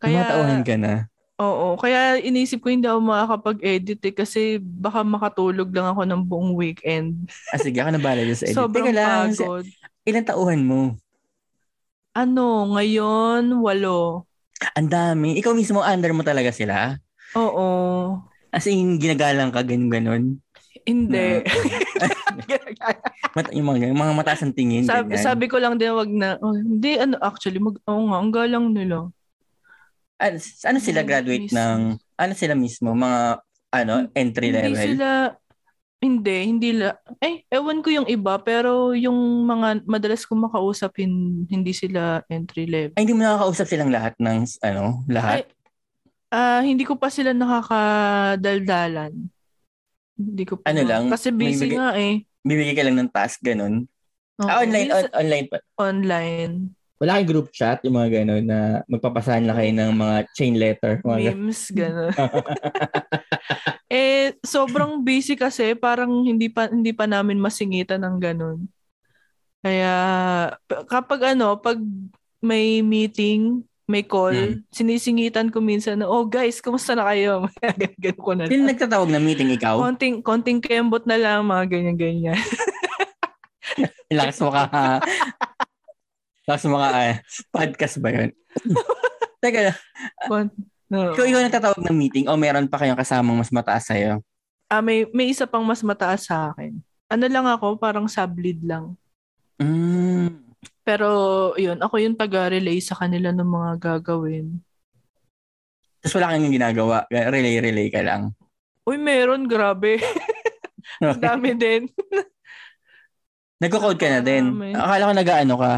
[0.00, 0.92] May Kaya, mga tauhan ka na.
[1.40, 1.74] Oo.
[1.78, 7.26] Kaya inisip ko hindi ako makakapag-edit eh, kasi baka makatulog lang ako ng buong weekend.
[7.50, 8.56] Ah, sige, ako na bahala dyan sa edit.
[8.58, 9.66] Sobrang Teka lang, pagod.
[10.06, 10.80] ilan tauhan mo?
[12.14, 14.28] Ano, ngayon, walo.
[14.78, 15.34] Ang dami.
[15.42, 16.94] Ikaw mismo, under mo talaga sila?
[17.34, 17.66] Oo.
[18.54, 20.38] As in, ginagalang ka, ganun-ganon.
[20.86, 21.42] Hindi.
[23.34, 24.86] Mat- yung mga, yung mga mataas ang tingin.
[24.86, 25.26] sabi, ganyan.
[25.26, 26.38] sabi ko lang din, wag na.
[26.38, 29.10] Oh, hindi, ano, actually, mag, oo nga, ang galang nila.
[30.16, 31.58] Ano, ano sila graduate mismo.
[31.58, 31.80] ng,
[32.16, 32.90] ano sila mismo?
[32.94, 33.20] Mga,
[33.72, 34.86] ano, entry Hindi level?
[34.94, 35.08] sila,
[35.98, 41.48] hindi, hindi la, eh, ewan ko yung iba, pero yung mga madalas kong makausap, hin-
[41.48, 42.94] hindi sila entry level.
[42.94, 45.42] Ay, hindi mo nakakausap silang lahat ng, ano, lahat?
[45.42, 45.42] Ay,
[46.30, 49.12] ah, hindi ko pa sila nakakadaldalan.
[50.14, 50.70] Hindi ko pa.
[50.70, 52.22] Ano lang, Kasi busy bigay- nga eh.
[52.44, 53.88] Bibigay ka lang ng task, ganun?
[54.36, 55.58] Oo, ah, online, on- online pa.
[55.80, 56.74] online.
[56.94, 60.92] Wala kayong group chat, yung mga ganun, na magpapasahan lang kayo ng mga chain letter.
[61.02, 62.12] Mga memes, gano'n.
[63.90, 68.58] eh, sobrang busy kasi, parang hindi pa, hindi pa namin masingitan ng gano'n.
[69.58, 69.92] Kaya,
[70.86, 71.82] kapag ano, pag
[72.38, 74.62] may meeting, may call, Hmm.
[74.70, 77.50] sinisingitan ko minsan na, oh guys, kumusta na kayo?
[78.00, 78.70] Ganun ko na Sino lang.
[78.72, 79.76] nagtatawag na meeting, ikaw?
[79.76, 82.38] Konting, konting kembot na lang, mga ganyan-ganyan.
[84.08, 85.02] Lakas mo ka.
[86.44, 86.88] Mo ka.
[86.92, 87.16] ah,
[87.48, 88.30] podcast ba yun?
[89.44, 89.78] Teka lang,
[90.28, 90.56] Kon-
[90.92, 91.16] no.
[91.16, 94.20] ikaw, ikaw nagtatawag ng meeting o meron pa kayong kasamang mas mataas sa'yo?
[94.68, 96.76] Ah, may, may isa pang mas mataas sa akin.
[97.08, 98.96] Ano lang ako, parang sublead lang.
[99.60, 100.40] Mm.
[100.84, 101.08] Pero,
[101.56, 104.60] yun, ako yung taga-relay sa kanila ng mga gagawin.
[106.04, 107.08] Tapos wala kang ginagawa.
[107.08, 108.36] Relay-relay ka lang.
[108.84, 109.96] Uy, meron, grabe.
[111.00, 111.88] Ang dami din.
[113.56, 114.52] Nagko-code ka na din.
[114.76, 115.72] Akala ko nag-ano ka.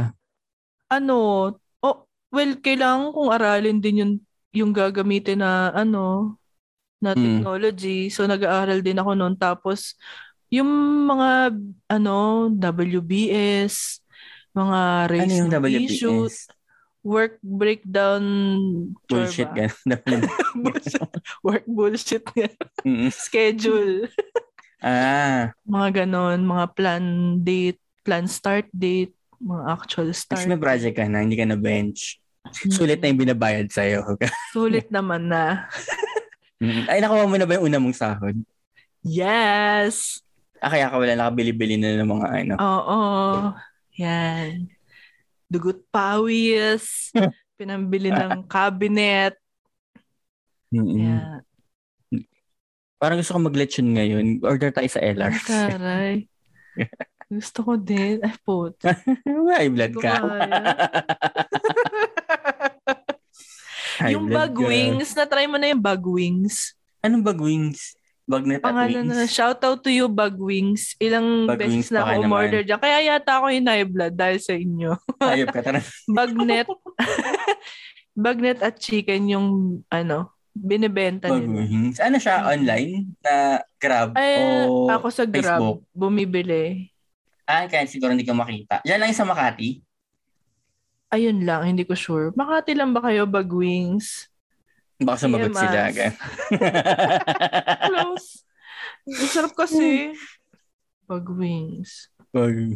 [0.87, 1.51] Ano,
[1.83, 1.97] oh,
[2.31, 4.13] well, kailangan kong aralin din yung,
[4.55, 6.37] yung gagamitin na, ano,
[7.03, 7.43] na Mm.
[7.43, 8.09] technology.
[8.09, 9.35] So, nag-aaral din ako noon.
[9.35, 9.99] Tapos,
[10.49, 10.69] yung
[11.11, 11.53] mga,
[11.91, 13.99] ano, WBS,
[14.55, 16.55] mga Ano race yung issues, WPS?
[17.07, 18.23] work breakdown,
[19.07, 19.47] Bullshit.
[19.51, 20.23] Ganun.
[20.63, 21.03] bullshit.
[21.43, 22.25] Work bullshit.
[22.87, 23.11] Mm.
[23.11, 24.07] Schedule.
[24.83, 27.05] ah, mga ganon, mga plan
[27.43, 30.49] date, plan start date, mga actual kasi start.
[30.49, 32.21] may project ka na, hindi ka na bench.
[32.47, 32.73] Mm.
[32.73, 34.17] Sulit na yung binabayad sa'yo.
[34.57, 35.67] Sulit naman na.
[36.63, 36.85] Mm.
[36.89, 38.37] Ay, nakuha mo na ba yung una mong sahod?
[39.05, 40.25] Yes!
[40.57, 42.55] Ah, kaya ka wala nakabili-bili na ng mga ano.
[42.57, 43.01] Oo.
[44.01, 44.73] Yan.
[45.47, 47.13] Dugot pawis.
[47.61, 49.37] Pinambili ng cabinet.
[50.73, 50.97] Mm-mm.
[51.01, 51.41] Yan.
[52.97, 54.41] Parang gusto ko mag-lechon ngayon.
[54.41, 55.45] Order tayo sa Ay, LRs.
[55.45, 56.15] taray.
[57.27, 58.23] Gusto ko din.
[58.23, 58.79] Ay, put.
[59.57, 60.23] High blood ka.
[64.13, 64.63] yung bag ka.
[64.63, 66.77] wings, na-try mo na yung bag wings.
[67.03, 67.97] Anong bag wings?
[68.27, 69.15] Bagnet at Pangalan wings?
[69.15, 70.99] na, shout out to you, Bag Wings.
[70.99, 72.83] Ilang Bag beses Wings na ako umorder dyan.
[72.83, 74.99] Kaya yata ako yung high blood dahil sa inyo.
[75.23, 75.63] Ayop ka.
[75.63, 75.79] Tara.
[76.19, 76.67] Bagnet.
[78.19, 79.47] Bagnet at chicken yung
[79.87, 81.71] ano, binibenta Bag nila.
[81.71, 82.03] wings.
[82.03, 82.51] Ano siya?
[82.51, 83.07] Online?
[83.23, 84.19] Na Grab?
[84.19, 85.87] Ay, o ako sa Grab, Facebook?
[85.95, 86.91] bumibili.
[87.47, 88.83] Ah, kaya siguro hindi ka makita.
[88.83, 89.79] Diyan lang yung sa Makati.
[91.09, 92.35] Ayun lang, hindi ko sure.
[92.35, 94.27] Makati lang ba kayo, Bag Wings?
[94.99, 95.61] Baka sumagot TMS.
[95.63, 95.81] sila.
[95.93, 96.13] Gan.
[97.89, 98.29] Close.
[99.07, 100.11] Ang sarap kasi.
[101.07, 102.11] Bag Wings.
[102.35, 102.75] Bag.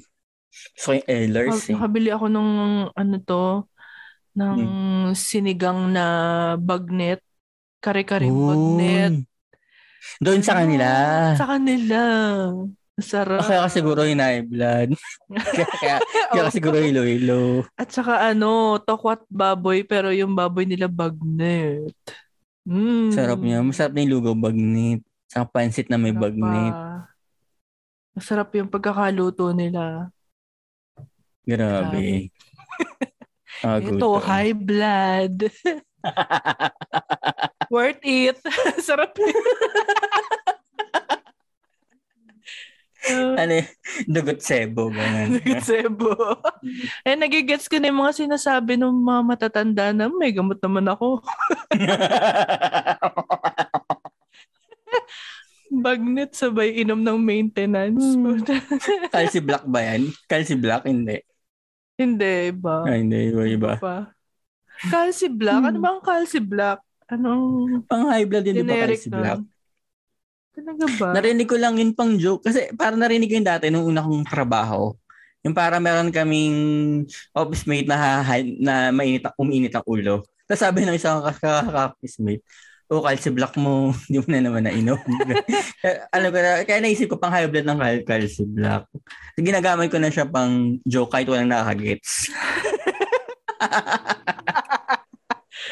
[0.76, 1.74] So yung Ehlers Mag- eh.
[1.74, 2.48] Nakabili ako ng
[2.92, 3.46] ano to,
[4.32, 5.10] ng Hmm.
[5.10, 6.04] sinigang na
[6.54, 7.18] bagnet.
[7.80, 9.26] Kare-karing bagnet.
[10.20, 10.88] Doon sa kanila.
[11.34, 12.00] Sa kanila.
[13.00, 13.42] Sarap.
[13.42, 14.94] Kaya ka siguro yung high blood.
[15.56, 15.96] kaya, kaya,
[16.30, 17.64] kaya ka siguro hilo-hilo.
[17.74, 21.96] At saka ano, tokwat baboy pero yung baboy nila bagnet.
[22.68, 23.10] Mm.
[23.10, 23.64] Sarap niya.
[23.64, 25.00] Masarap na yung lugaw bagnet.
[25.26, 26.74] Sa pansit na may Sarap bagnet.
[26.74, 26.88] pa.
[28.14, 30.12] Masarap yung pagkakaluto nila.
[31.42, 32.28] Grabe.
[33.60, 35.52] Ah, Ito, high blood.
[37.72, 38.40] Worth it.
[38.80, 39.12] Sarap.
[43.08, 43.68] Ano yun?
[44.04, 44.92] Dugot sebo.
[44.92, 45.28] Ganun.
[45.40, 46.12] Dugot sebo.
[47.06, 51.22] eh, nagigets ko na yung mga sinasabi ng mga matatanda na may gamot naman ako.
[55.70, 58.02] Bagnet sabay inom ng maintenance.
[58.02, 58.42] Hmm.
[59.14, 60.10] Calci Black ba yan?
[60.26, 60.82] Calci Black?
[60.82, 61.22] Hindi.
[61.94, 62.82] Hindi, iba.
[62.84, 63.72] Ay, hindi, iba, iba.
[63.78, 64.10] Pa.
[64.90, 65.62] Calci Black?
[65.62, 66.82] Ano ba ang Calci Black?
[67.06, 67.86] Anong...
[67.86, 69.46] Pang high blood din ba Calci Black?
[70.50, 71.08] Talaga ba?
[71.14, 72.46] Narinig ko lang yun pang joke.
[72.46, 74.94] Kasi parang narinig ko yun dati nung una kong trabaho.
[75.40, 76.56] Yung para meron kaming
[77.32, 78.20] office mate na,
[78.60, 80.20] na mainit, umiinit ang ulo.
[80.44, 82.44] Tapos sabi ng isang office mate,
[82.90, 84.98] o calci block mo, hindi mo na naman nainom.
[86.14, 88.90] ano ko na, kaya naisip ko pang high blood ng cal calci block.
[89.38, 92.26] Ginagamit ko na siya pang joke kahit walang nakakagets.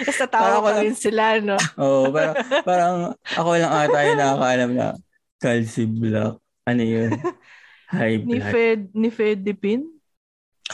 [0.03, 1.59] Basta tawa pa rin sila, no?
[1.79, 2.35] Oo, oh, parang,
[2.67, 2.95] parang
[3.37, 4.87] ako lang ata yung nakakaalam na
[5.39, 6.43] calci block.
[6.67, 7.11] Ano yun?
[7.95, 8.29] High blood.
[8.29, 9.83] Ni Fed, ni Fedipin?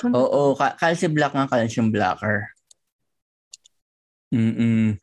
[0.02, 2.50] Oo, oh, oh, calci block nga calcium blocker.
[4.34, 4.98] Mm-mm.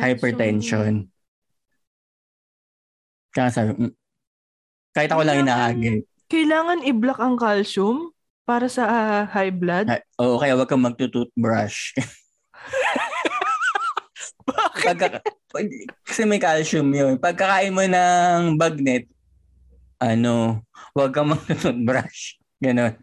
[0.00, 1.12] Hypertension.
[3.36, 3.92] Kaya sabi, mm,
[4.96, 6.00] kahit ako lang inaagay.
[6.32, 8.16] Kailangan i-block ang calcium
[8.48, 9.92] para sa uh, high blood?
[10.16, 11.92] Oo, oh, kaya wag kang magtutoothbrush.
[14.46, 14.86] Bakit?
[14.86, 15.06] Pagka,
[16.06, 17.18] kasi may calcium yun.
[17.18, 19.10] Pagkakain mo ng bagnet,
[19.98, 20.62] ano,
[20.94, 22.38] wag kang magtutoothbrush.
[22.64, 22.94] Ganon.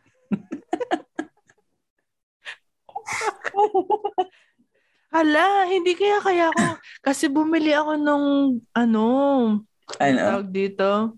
[5.13, 6.81] Hala, hindi kaya kaya ako.
[7.05, 9.05] Kasi bumili ako nung, ano,
[10.01, 10.17] ano?
[10.17, 11.13] tawag dito?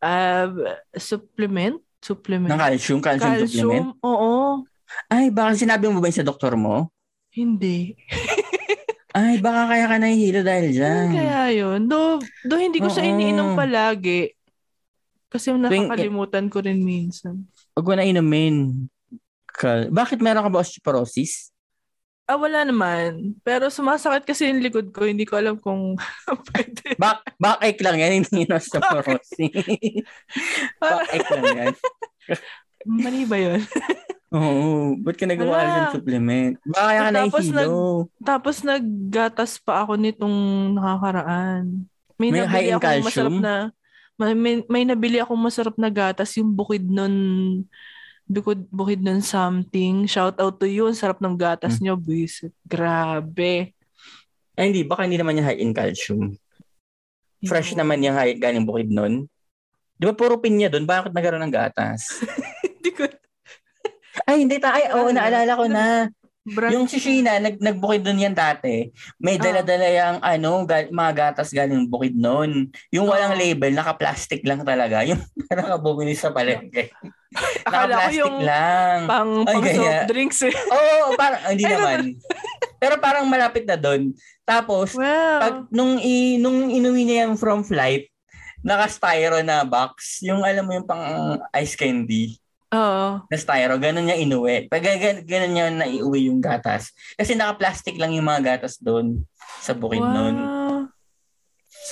[0.00, 1.76] Uh, supplement?
[2.00, 2.48] Supplement?
[2.48, 3.00] Ng calcium?
[3.04, 3.88] Calcium, calcium supplement?
[4.00, 4.64] Oo.
[5.12, 6.88] Ay, baka sinabi mo ba yun sa doktor mo?
[7.34, 7.92] Hindi.
[9.14, 11.06] Ay, baka kaya ka nahihilo dahil dyan.
[11.14, 11.86] Kaya yun.
[11.86, 12.94] Do, do hindi ko Oo.
[12.94, 14.34] siya iniinom palagi.
[15.30, 17.46] Kasi nakakalimutan ko rin minsan.
[17.78, 18.90] Huwag mo na inumin.
[19.94, 21.54] Bakit meron ka ba osteoporosis?
[22.26, 23.38] Ah, wala naman.
[23.46, 25.06] Pero sumasakit kasi yung likod ko.
[25.06, 25.94] Hindi ko alam kung
[26.50, 26.98] pwede.
[26.98, 28.12] Back, backache lang yan.
[28.26, 29.46] Hindi na sa porosi.
[30.82, 31.74] backache lang yan.
[32.82, 33.62] Mali ba yun?
[34.32, 34.96] Oo.
[35.04, 35.56] Ba't ka nagawa
[35.90, 36.54] ng supplement?
[36.64, 37.70] Baka kaya ka tapos nag,
[38.24, 40.36] tapos naggatas pa ako nitong
[40.78, 41.84] nakakaraan.
[42.16, 43.54] May, may nabili akong masarap na
[44.14, 47.14] may, may, may nabili akong masarap na gatas yung bukid nun
[48.24, 50.08] bukid, bukid ng something.
[50.08, 50.88] Shout out to you.
[50.88, 51.82] Ang sarap ng gatas hmm.
[51.84, 52.52] nyo, bisit.
[52.64, 53.76] Grabe.
[54.56, 54.82] Ay, hindi.
[54.86, 56.38] Baka hindi naman yung high in calcium.
[57.44, 59.28] Fresh naman yung high galing bukid nun.
[59.94, 60.88] Di ba puro pinya doon?
[60.88, 62.18] Bakit nagkaroon ng gatas?
[62.66, 63.06] Hindi ko.
[64.34, 64.74] Ay, hindi ta.
[64.74, 66.10] Ay, oo, naalala ko na.
[66.44, 68.92] Brand yung si Sheena, nag, nagbukid doon yan dati.
[69.16, 69.42] May ah.
[69.48, 72.68] dala-dala yung ano, gal, mga gatas galing bukid noon.
[72.92, 73.40] Yung walang oh.
[73.40, 75.06] label, naka-plastic lang talaga.
[75.06, 76.90] Yung nakabumili sa palengke.
[77.64, 79.08] Akala ko yung lang.
[79.08, 80.52] pang, Ay, pang soft drinks eh.
[80.74, 82.12] Oo, oh, parang, hindi naman.
[82.76, 84.12] Pero parang malapit na doon.
[84.44, 85.40] Tapos, wow.
[85.40, 88.12] pag, nung, i, nung inuwi niya yung from flight,
[88.60, 92.36] naka-styro na box, yung alam mo yung pang ice candy.
[92.74, 93.22] Oo.
[93.30, 94.66] Na styro, ganun niya inuwi.
[94.66, 96.90] Pag ganun, niya naiuwi yung gatas.
[97.14, 99.22] Kasi naka-plastic lang yung mga gatas doon
[99.62, 100.10] sa bukid wow.
[100.10, 100.36] noon.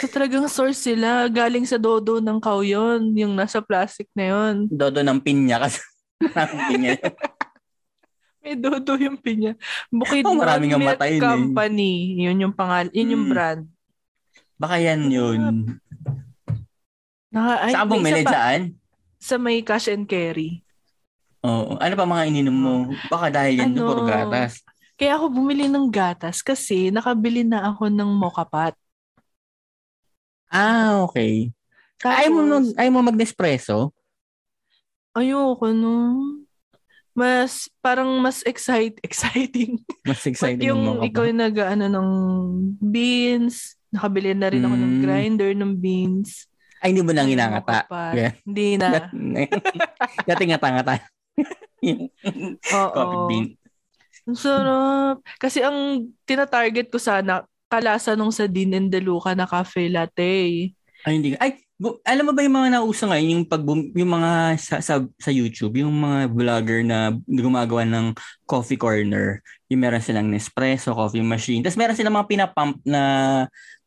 [0.02, 1.30] So talagang source sila.
[1.30, 3.14] Galing sa dodo ng cow yun.
[3.14, 4.66] Yung nasa plastic na yun.
[4.66, 5.78] Dodo ng pinya kasi.
[6.72, 6.98] pinya.
[8.42, 9.54] May dodo yung pinya.
[9.86, 11.22] Bukid oh, maraming Milk matay eh.
[11.22, 12.18] Company.
[12.18, 12.26] Eh.
[12.26, 13.32] Yun yung pangal, yun yung hmm.
[13.32, 13.62] brand.
[14.58, 15.40] Baka yan yun.
[17.32, 18.22] Naka, ay, Saan bumili?
[18.26, 18.60] Saan?
[19.22, 20.66] Sa may cash and carry.
[21.42, 21.74] Oo.
[21.82, 22.74] Ano pa mga ininom mo?
[23.10, 24.62] Baka dahil yan ano, puro gatas.
[24.94, 28.74] Kaya ako bumili ng gatas kasi nakabili na ako ng mocha pot.
[30.52, 31.50] Ah, okay.
[31.98, 33.90] Tapos, ayaw mo, mag, ayaw mo mag-Nespresso?
[35.16, 35.96] Ayoko, no.
[37.16, 39.80] Mas, parang mas excite, exciting.
[40.06, 42.08] Mas exciting yung ikaw yung nag, ano, ng
[42.78, 43.80] beans.
[43.92, 44.82] Nakabili na rin ako mm.
[44.82, 45.02] ng hmm.
[45.04, 46.48] grinder ng beans.
[46.80, 47.86] Ay, hindi mo nang inangata.
[48.16, 48.32] Yeah.
[48.42, 49.08] Hindi na.
[50.28, 51.21] Dati ngata-ngata.
[52.70, 53.46] Coffee bean.
[54.28, 55.16] Ang sarap.
[55.38, 60.70] Kasi ang tina-target ko sana, kalasa nung sa Din and Deluca na cafe latte.
[61.02, 61.34] Ay, hindi.
[61.40, 61.58] Ay,
[62.06, 65.82] alam mo ba yung mga nauso ngayon, yung, pag, yung mga sa, sa, sa YouTube,
[65.82, 68.14] yung mga vlogger na gumagawa ng
[68.46, 73.02] coffee corner, yung meron silang Nespresso, coffee machine, tapos meron silang mga pinapump na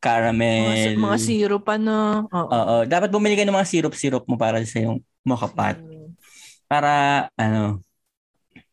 [0.04, 0.76] caramel.
[0.76, 2.28] Mga, mga syrup, ano.
[2.28, 2.52] Oo.
[2.52, 2.76] Oo.
[2.84, 5.95] Dapat bumili ka ng mga syrup-syrup mo para sa yung mocha pot.
[6.66, 6.92] Para
[7.38, 7.86] ano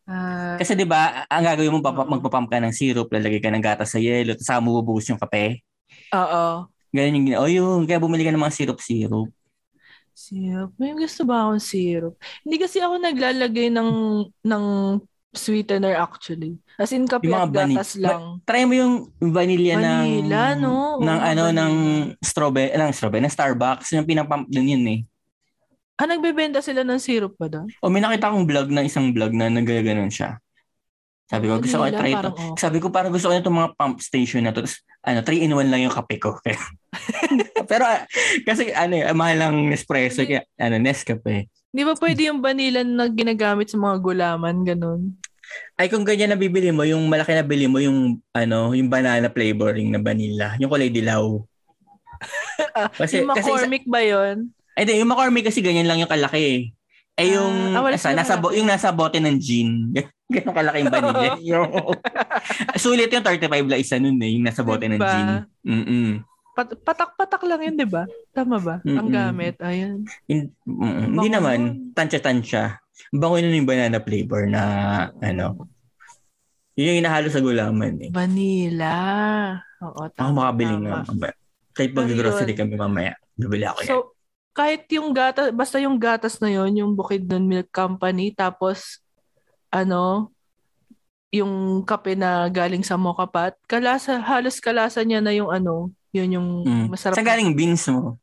[0.09, 3.61] uh, kasi 'di ba ang gagawin mo papa, magpapump ka ng syrup lalagay ka ng
[3.61, 5.61] gatas sa yelo tapos saka bubuhos yung kape
[6.13, 6.69] Oo.
[6.93, 7.41] Ganun yung.
[7.41, 7.81] Oh, yun.
[7.89, 9.29] Kaya bumili ka ng mga syrup-syrup.
[10.13, 10.71] Syrup.
[10.77, 12.15] May gusto ba akong syrup?
[12.45, 13.91] Hindi kasi ako naglalagay ng
[14.45, 14.65] ng
[15.33, 16.61] sweetener actually.
[16.77, 18.45] As in kape at gatas lang.
[18.45, 20.61] Try mo yung vanilla, Vanilla, ng...
[20.61, 21.01] no?
[21.01, 21.75] Ng Oo, ano, ng
[22.13, 22.21] vanilla.
[22.21, 23.89] strawberry, ng strawberry, ng Starbucks.
[23.97, 25.01] Yung pinapump dun yun eh.
[26.01, 27.69] Ah, nagbebenta sila ng syrup ba doon?
[27.85, 30.41] O may nakita akong vlog na isang vlog na nagaganon siya.
[31.33, 32.29] Sabi ko, gusto ko i-try ito.
[32.29, 32.61] okay.
[32.61, 34.61] Sabi ko, parang gusto ko na itong mga pump station na to.
[34.61, 36.37] Tapos, ano, 3 in 1 lang yung kape ko.
[37.71, 38.05] Pero, ah,
[38.45, 41.49] kasi, ano, eh, mahal lang Nespresso, kaya, ano, Nescafe.
[41.73, 45.17] Di ba pwede yung vanilla na ginagamit sa mga gulaman, ganun?
[45.81, 49.33] Ay, kung ganyan na bibili mo, yung malaki na bili mo, yung, ano, yung banana
[49.33, 50.53] flavoring na vanilla.
[50.61, 51.41] Yung kulay dilaw.
[53.01, 54.53] Kasi, yung kasi isa, McCormick ba yun?
[54.75, 56.61] Ay, di, yung McCormick kasi ganyan lang yung kalaki eh.
[57.15, 59.93] Eh, yung, Ah, ah, wala nasa, sila nasa, bo- yung nasa bote ng gin.
[60.33, 61.33] Ganun kalaki yung vanilla.
[61.53, 61.69] yung,
[62.75, 65.13] sulit yung 35 la isa nun eh, yung nasa bote ng Diba?
[65.13, 65.29] gin.
[65.63, 66.09] Mm-mm.
[66.53, 68.05] Pat- patak-patak lang yun, di ba?
[68.31, 68.77] Tama ba?
[68.83, 69.13] Ang Mm-mm.
[69.13, 69.57] gamit.
[69.59, 70.05] Ayun.
[70.27, 71.59] In, mm, hindi naman,
[71.93, 72.77] tansya-tansya.
[73.11, 74.63] Bango yun yung banana flavor na,
[75.19, 75.69] ano,
[76.73, 78.11] yun yung inahalo sa gulaman eh.
[78.11, 78.97] Vanilla.
[79.81, 80.33] Oo, Ako tama.
[80.45, 81.05] makabili tama.
[81.05, 81.31] nga.
[81.73, 83.91] Kahit mag-grocery kami mamaya, bibili ako yan.
[83.91, 84.12] So,
[84.53, 89.01] kahit yung gatas, basta yung gatas na yon yung Bukidnon Milk Company, tapos,
[89.73, 90.29] ano,
[91.33, 96.49] yung kape na galing sa Mokapat, kalasa, halos kalasa niya na yung ano, yun yung
[96.69, 96.87] Mm.
[96.93, 97.17] masarap.
[97.17, 98.21] Saan galing beans mo?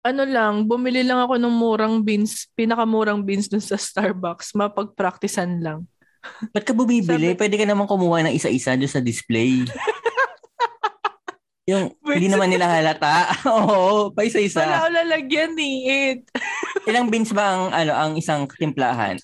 [0.00, 5.84] Ano lang, bumili lang ako ng murang beans, pinakamurang beans dun sa Starbucks, mapagpraktisan lang.
[6.54, 7.34] Ba't ka bumibili?
[7.34, 9.62] Sabi- Pwede ka naman kumuha ng isa-isa doon sa display.
[11.66, 13.26] yung Wait, hindi naman nila halata.
[13.50, 14.62] Oo, pa Wala isa-isa.
[14.62, 16.20] ako lalagyan ni it.
[16.88, 19.18] Ilang beans ba ang ano ang isang timplahan?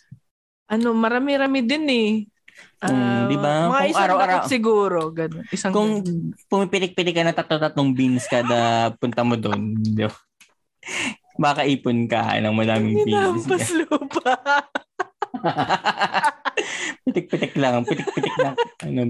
[0.67, 2.11] Ano, marami-rami din eh.
[2.83, 3.55] Mm, Ah, di ba?
[3.65, 5.01] Mga Kung isang araw-araw- siguro.
[5.15, 5.47] Ganun.
[5.55, 6.03] Isang Kung
[6.51, 10.15] pumipilik-pilik ka na tatlo-tatlong beans kada punta mo doon, di ba?
[11.33, 13.47] baka ipon ka ng madaming beans.
[13.47, 14.35] Hinampas lupa.
[17.07, 18.55] pitik-pitik lang, pitik-pitik lang.
[18.83, 19.01] Ano,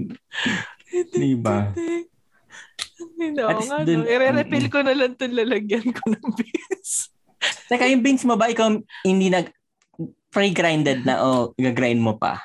[1.11, 1.73] di ba?
[3.19, 3.79] Hindi least nga.
[3.85, 4.09] dun- no.
[4.09, 7.11] I-refill ko na lang itong lalagyan ko ng beans.
[7.67, 8.71] Teka, yung beans mo ba, ikaw
[9.03, 9.51] hindi nag
[10.33, 12.41] pre-grinded na o gagrind mo pa?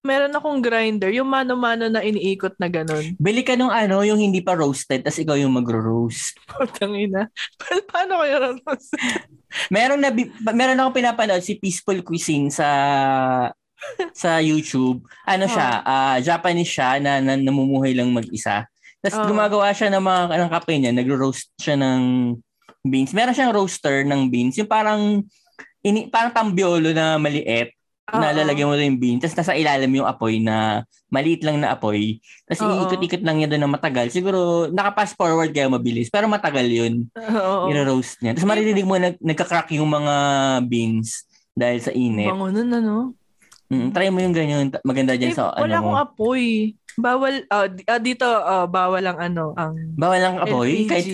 [0.00, 3.14] Meron akong grinder, yung mano-mano na iniikot na ganun.
[3.20, 6.40] Bili ka nung ano, yung hindi pa roasted, tas ikaw yung magro-roast.
[6.48, 7.28] Putang ina.
[7.60, 8.56] Pa- paano kaya rin?
[9.74, 10.08] Meron na
[10.56, 12.68] meron ako pinapanood si Peaceful Cuisine sa
[14.16, 15.04] sa YouTube.
[15.28, 18.64] Ano siya, ah, Japanese siya na, na namumuhay lang mag-isa.
[19.00, 19.26] Tapos Oh.
[19.26, 22.00] gumagawa siya ng mga ng kape niya, nagro-roast siya ng
[22.82, 23.12] beans.
[23.12, 25.24] Meron siyang roaster ng beans, yung parang
[25.80, 27.72] ini parang tambiolo na maliit
[28.10, 28.36] na Oo.
[28.36, 29.22] lalagyan mo yung beans.
[29.22, 32.18] Tapos nasa ilalim yung apoy na maliit lang na apoy.
[32.44, 34.10] Tapos iikot-ikot lang niya doon na matagal.
[34.10, 36.10] Siguro naka-fast forward kaya mabilis.
[36.10, 37.06] Pero matagal yun.
[37.14, 37.70] Oo.
[37.70, 38.34] i-roast niya.
[38.34, 40.14] Tapos maririnig mo nag, nagka-crack yung mga
[40.66, 41.22] beans
[41.54, 42.28] dahil sa init.
[42.28, 42.94] Bango nun, ano?
[43.70, 44.66] Mm, try mo yung ganyan.
[44.82, 45.94] Maganda dyan Eh, sa wala ano mo.
[45.94, 46.74] akong apoy.
[46.98, 47.68] Bawal, ah,
[48.00, 50.88] dito, ah, bawal ang ano, ang Bawal ang apoy?
[50.90, 51.06] Kahit,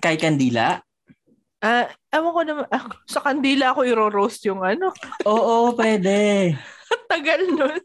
[0.00, 0.80] kahit kandila?
[1.58, 4.94] Ah, ewan ko naman, ah, sa kandila ako iro-roast yung ano.
[5.26, 6.54] Oo, pwede.
[7.10, 7.82] Tagal nun.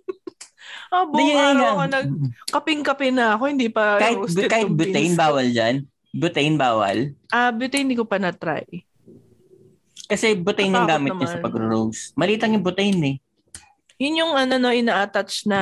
[0.93, 2.07] Ah, buong Di, araw ako nag,
[2.53, 5.75] kaping-kape na ako, hindi pa kahit, roasted kahit yung butane, bawal dyan.
[6.13, 6.97] Butane, bawal.
[7.33, 8.85] Ah, butane hindi ko pa na-try.
[10.05, 12.13] Kasi butane yung Natakot gamit niya sa pag-roast.
[12.13, 13.15] Maliit lang yung butane eh.
[14.03, 15.59] Yun yung ano no, ina-attach na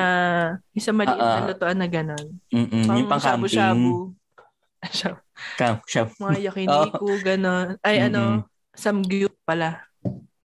[0.74, 1.38] isang maliit Ah, ah.
[1.38, 2.26] na lutuan na gano'n.
[2.50, 4.10] Mm-mm, yung pang shabu-shabu.
[4.98, 5.22] Shab-
[5.54, 6.10] Camp, shop.
[6.18, 7.78] Mga yakiniku, gano'n.
[7.86, 8.42] Ay, ano,
[8.74, 9.86] samgyup pala.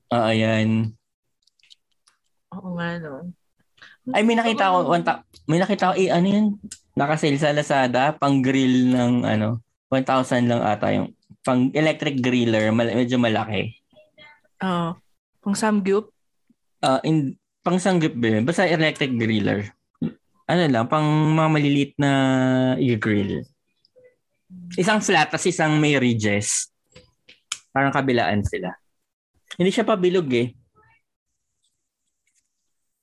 [0.09, 0.89] Oo, ayan.
[2.49, 3.29] Oo nga, no.
[4.09, 6.45] Ay, may nakita ko, ta- may nakita ko, eh, ano yun?
[6.97, 9.61] Nakasale sa Lazada, pang grill ng, ano,
[9.93, 11.13] 1,000 lang ata yung,
[11.45, 13.69] pang electric griller, mal- medyo malaki.
[14.65, 14.97] Oo.
[15.45, 16.09] Pang samgyup.
[16.81, 18.43] Ah, in, pang sanggip ba yun?
[18.43, 19.71] Basta electric griller.
[20.43, 22.11] Ano lang, pang mga maliliit na
[22.75, 23.47] i-grill.
[24.75, 26.67] Isang flat, tas isang may ridges.
[27.71, 28.75] Parang kabilaan sila.
[29.55, 30.51] Hindi siya pabilog eh.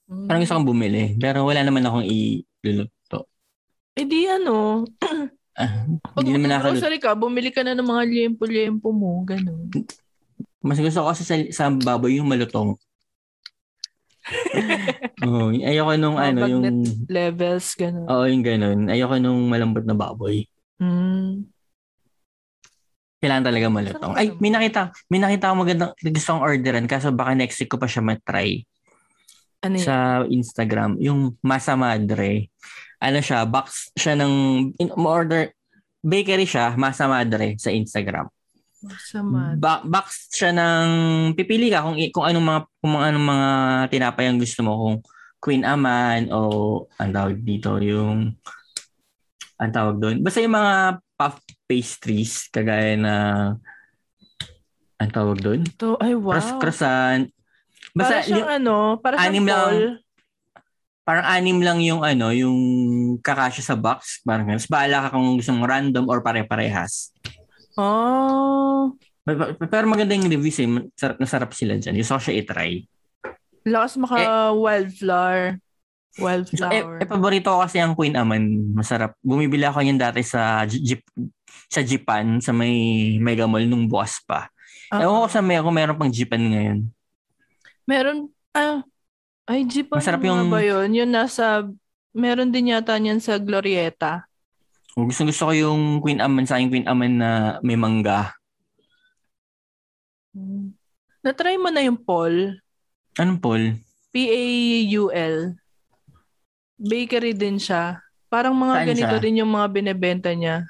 [0.06, 1.16] Parang gusto kong bumili.
[1.16, 3.30] Pero wala naman akong iluluto.
[3.96, 4.84] Eh di ano,
[5.60, 5.84] Ah,
[6.16, 6.80] pag hindi naman nakaluto.
[6.80, 9.68] grocery ka, bumili ka na ng mga liempo-liempo mo, gano'n.
[10.64, 12.80] Mas gusto ko kasi sa, sa baboy yung malutong.
[15.26, 16.64] oh, ayoko nung Mga ano, yung...
[17.08, 18.06] Levels, gano'n.
[18.06, 18.80] Oo, yung ganun.
[18.92, 20.44] Ayoko nung malambot na baboy.
[20.80, 21.48] Mm.
[23.20, 24.14] Kailangan talaga malutong.
[24.16, 24.96] Ay, may nakita.
[25.12, 28.64] May nakita ako magandang gusto kong orderan kaso baka next week ko pa siya matry
[29.60, 29.84] Ano yun?
[29.84, 30.96] sa Instagram.
[31.04, 32.48] Yung Masa Madre.
[32.96, 34.32] Ano siya, box siya ng,
[34.80, 35.52] in, order,
[36.00, 38.28] bakery siya, Masa Madre sa Instagram.
[38.80, 39.54] Sama.
[39.60, 40.88] Ba- box siya ng
[41.36, 43.48] pipili ka kung kung anong mga kung anong mga
[43.92, 44.96] tinapay ang gusto mo kung
[45.36, 46.40] Queen Aman o
[46.96, 48.32] ang tawag dito yung
[49.56, 50.16] ang tawag doon.
[50.24, 50.74] Basta yung mga
[51.12, 51.36] puff
[51.68, 53.14] pastries kagaya na
[54.96, 55.60] ang tawag doon.
[55.76, 56.36] To, ay, wow.
[56.36, 57.24] Cross croissant.
[57.90, 59.56] para Basta siyang yung- ano, para siyang anim lang.
[59.56, 59.80] ball.
[61.00, 62.58] parang anim lang yung ano, yung
[63.18, 64.22] kakasya sa box.
[64.22, 64.62] Parang ganun.
[64.70, 67.10] Bahala ka kung gusto mong random or pare-parehas.
[67.80, 68.92] Oh,
[69.24, 70.68] Pero- maganda yung reviews eh.
[70.92, 71.96] Sarap na sarap sila dyan.
[71.96, 72.72] Gusto ko siya i-try.
[73.60, 75.60] lakas maka wildflower.
[76.16, 76.96] Wildflower.
[77.00, 78.72] Eh, eh, paborito ko kasi ang Queen Aman.
[78.72, 79.14] Masarap.
[79.20, 81.04] Bumibili ako yan dati sa Jeep,
[81.68, 82.72] sa Japan, sa may
[83.20, 84.48] Mega Mall nung bukas pa.
[84.90, 86.78] Ah, Ewan ko sa may kung meron pang Japan ngayon.
[87.86, 88.18] meron,
[88.54, 88.82] ah,
[89.46, 90.90] ay, jeep Masarap yung- ba yun?
[90.94, 91.66] Yun nasa,
[92.14, 94.29] meron din yata niyan sa Glorieta.
[95.06, 97.30] Gusto gusto ko yung Queen Aman sa Queen Aman na
[97.64, 98.34] may mangga.
[100.34, 100.74] Hmm.
[101.20, 102.56] Na-try mo na yung Paul?
[103.20, 103.62] Anong Paul?
[104.10, 105.54] P-A-U-L.
[106.80, 108.00] Bakery din siya.
[108.32, 109.22] Parang mga Saan ganito siya?
[109.22, 110.64] din yung mga binebenta niya.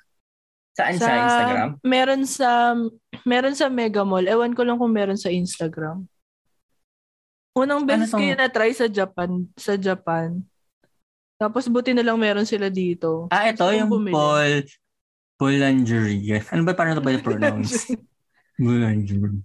[0.75, 1.69] Saan sa Instagram?
[1.85, 2.51] Meron sa
[3.23, 4.27] meron sa Mega Mall.
[4.27, 6.09] Ewan ko lang kung meron sa Instagram.
[7.55, 9.45] Unang beses Ano ko yun na-try sa Japan.
[9.59, 10.41] Sa Japan.
[11.41, 13.25] Tapos buti na lang meron sila dito.
[13.33, 14.13] Ah, ito Gusto yung bumili.
[14.13, 14.61] Paul
[15.41, 16.45] Boulangerie.
[16.53, 17.89] Ano ba paano ito ba pronounce?
[18.61, 19.41] Boulangerie.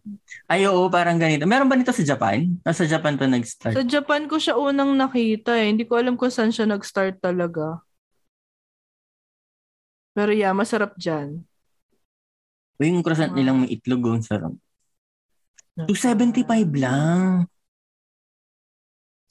[0.51, 1.47] Ay, oo, parang ganito.
[1.47, 2.51] Meron ba nito sa Japan?
[2.67, 3.79] Nasa Japan to nag-start.
[3.79, 5.71] Sa Japan ko siya unang nakita eh.
[5.71, 7.79] Hindi ko alam kung saan siya nag-start talaga.
[10.11, 11.47] Pero yeah, masarap dyan.
[12.75, 13.35] Uy, yung croissant Ah.
[13.39, 14.03] nilang may itlog.
[14.03, 14.51] Oh, sarap.
[15.79, 17.47] 275 lang.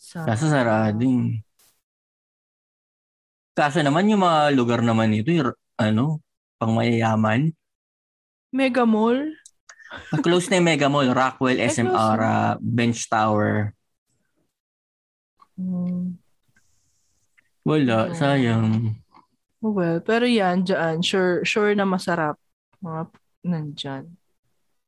[0.01, 0.25] Sa...
[0.25, 1.45] Kaso sarado eh.
[3.55, 6.18] Kaso naman yung mga lugar naman nito, yung, ano,
[6.59, 7.55] pang mayayaman.
[8.50, 9.38] Mega Mall?
[10.26, 13.70] Close na yung Mega Mall, Rockwell, SM Aura, Bench Tower.
[15.55, 16.18] Hmm.
[17.62, 18.14] Wala, Oo.
[18.18, 18.98] sayang.
[19.62, 21.00] Well, pero yan, dyan.
[21.00, 22.36] Sure, sure na masarap.
[22.82, 23.02] Mga
[23.46, 24.05] nandyan.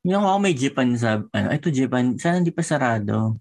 [0.05, 3.39] Yung ako may Japan sa, ano, ito Japan, sana hindi pa sarado.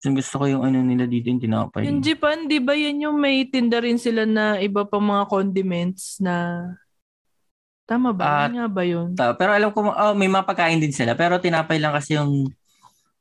[0.00, 1.84] Yung gusto ko yung ano nila dito yung tinapay.
[1.84, 6.16] Yung Japan, di ba yan yung may tinda rin sila na iba pa mga condiments
[6.24, 6.64] na...
[7.84, 8.48] Tama ba?
[8.48, 9.08] Yan nga ba yun?
[9.12, 11.12] Ta- pero alam ko, oh, may mga pagkain din sila.
[11.12, 12.48] Pero tinapay lang kasi yung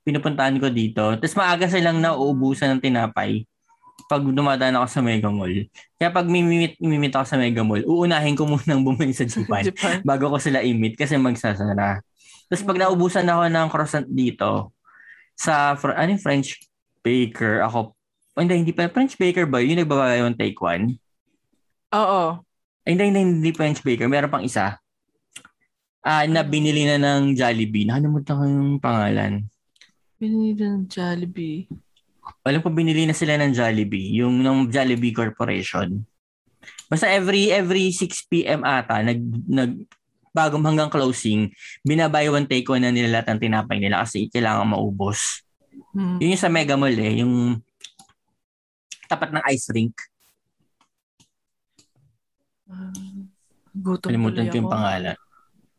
[0.07, 1.19] pinupuntahan ko dito.
[1.19, 3.43] Tapos maaga silang nauubusan ng tinapay
[4.09, 5.67] pag dumadaan ako sa Mega Mall.
[5.99, 10.01] Kaya pag mimimit, mimimit ako sa Mega Mall, uunahin ko munang bumili sa Japan Japan.
[10.01, 11.99] bago ko sila i-meet kasi magsasara.
[12.49, 14.73] Tapos pag naubusan ako ng croissant dito,
[15.39, 16.59] sa ano yung French
[17.01, 17.93] baker, ako,
[18.35, 19.59] oh, hindi, hindi pa, French baker ba?
[19.59, 20.95] Yung nagbabayo yung take one?
[21.95, 22.39] Oo.
[22.85, 24.07] Ay, hindi, hindi, hindi French baker.
[24.07, 24.79] Meron pang isa.
[25.99, 26.49] Ah, na Ano?
[26.49, 27.85] binili na ng Jollibee.
[27.85, 29.43] Nakalimutan ko yung pangalan.
[30.15, 31.67] Binili ng Jollibee.
[32.45, 36.05] Alam ko binili na sila ng Jollibee, yung ng Jollibee Corporation.
[36.89, 39.71] Basta every every 6 PM ata nag nag
[40.29, 41.49] bagong hanggang closing,
[41.81, 45.41] binabuy one take one na nila lahat ng tinapay nila kasi kailangan maubos.
[45.93, 46.17] Hmm.
[46.21, 47.57] Yun yung sa Mega Mall eh, yung
[49.09, 49.97] tapat ng ice rink.
[52.69, 52.93] Ah,
[53.73, 54.75] Gutom Kalimutan ko yung ako.
[54.77, 55.17] pangalan.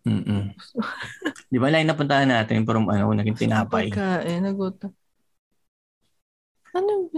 [0.01, 0.57] Mm
[1.53, 3.91] Di ba lang napuntahan natin pero ano, naging tinapay.
[3.93, 4.91] Pagkain, nagutom.
[6.71, 7.11] Ano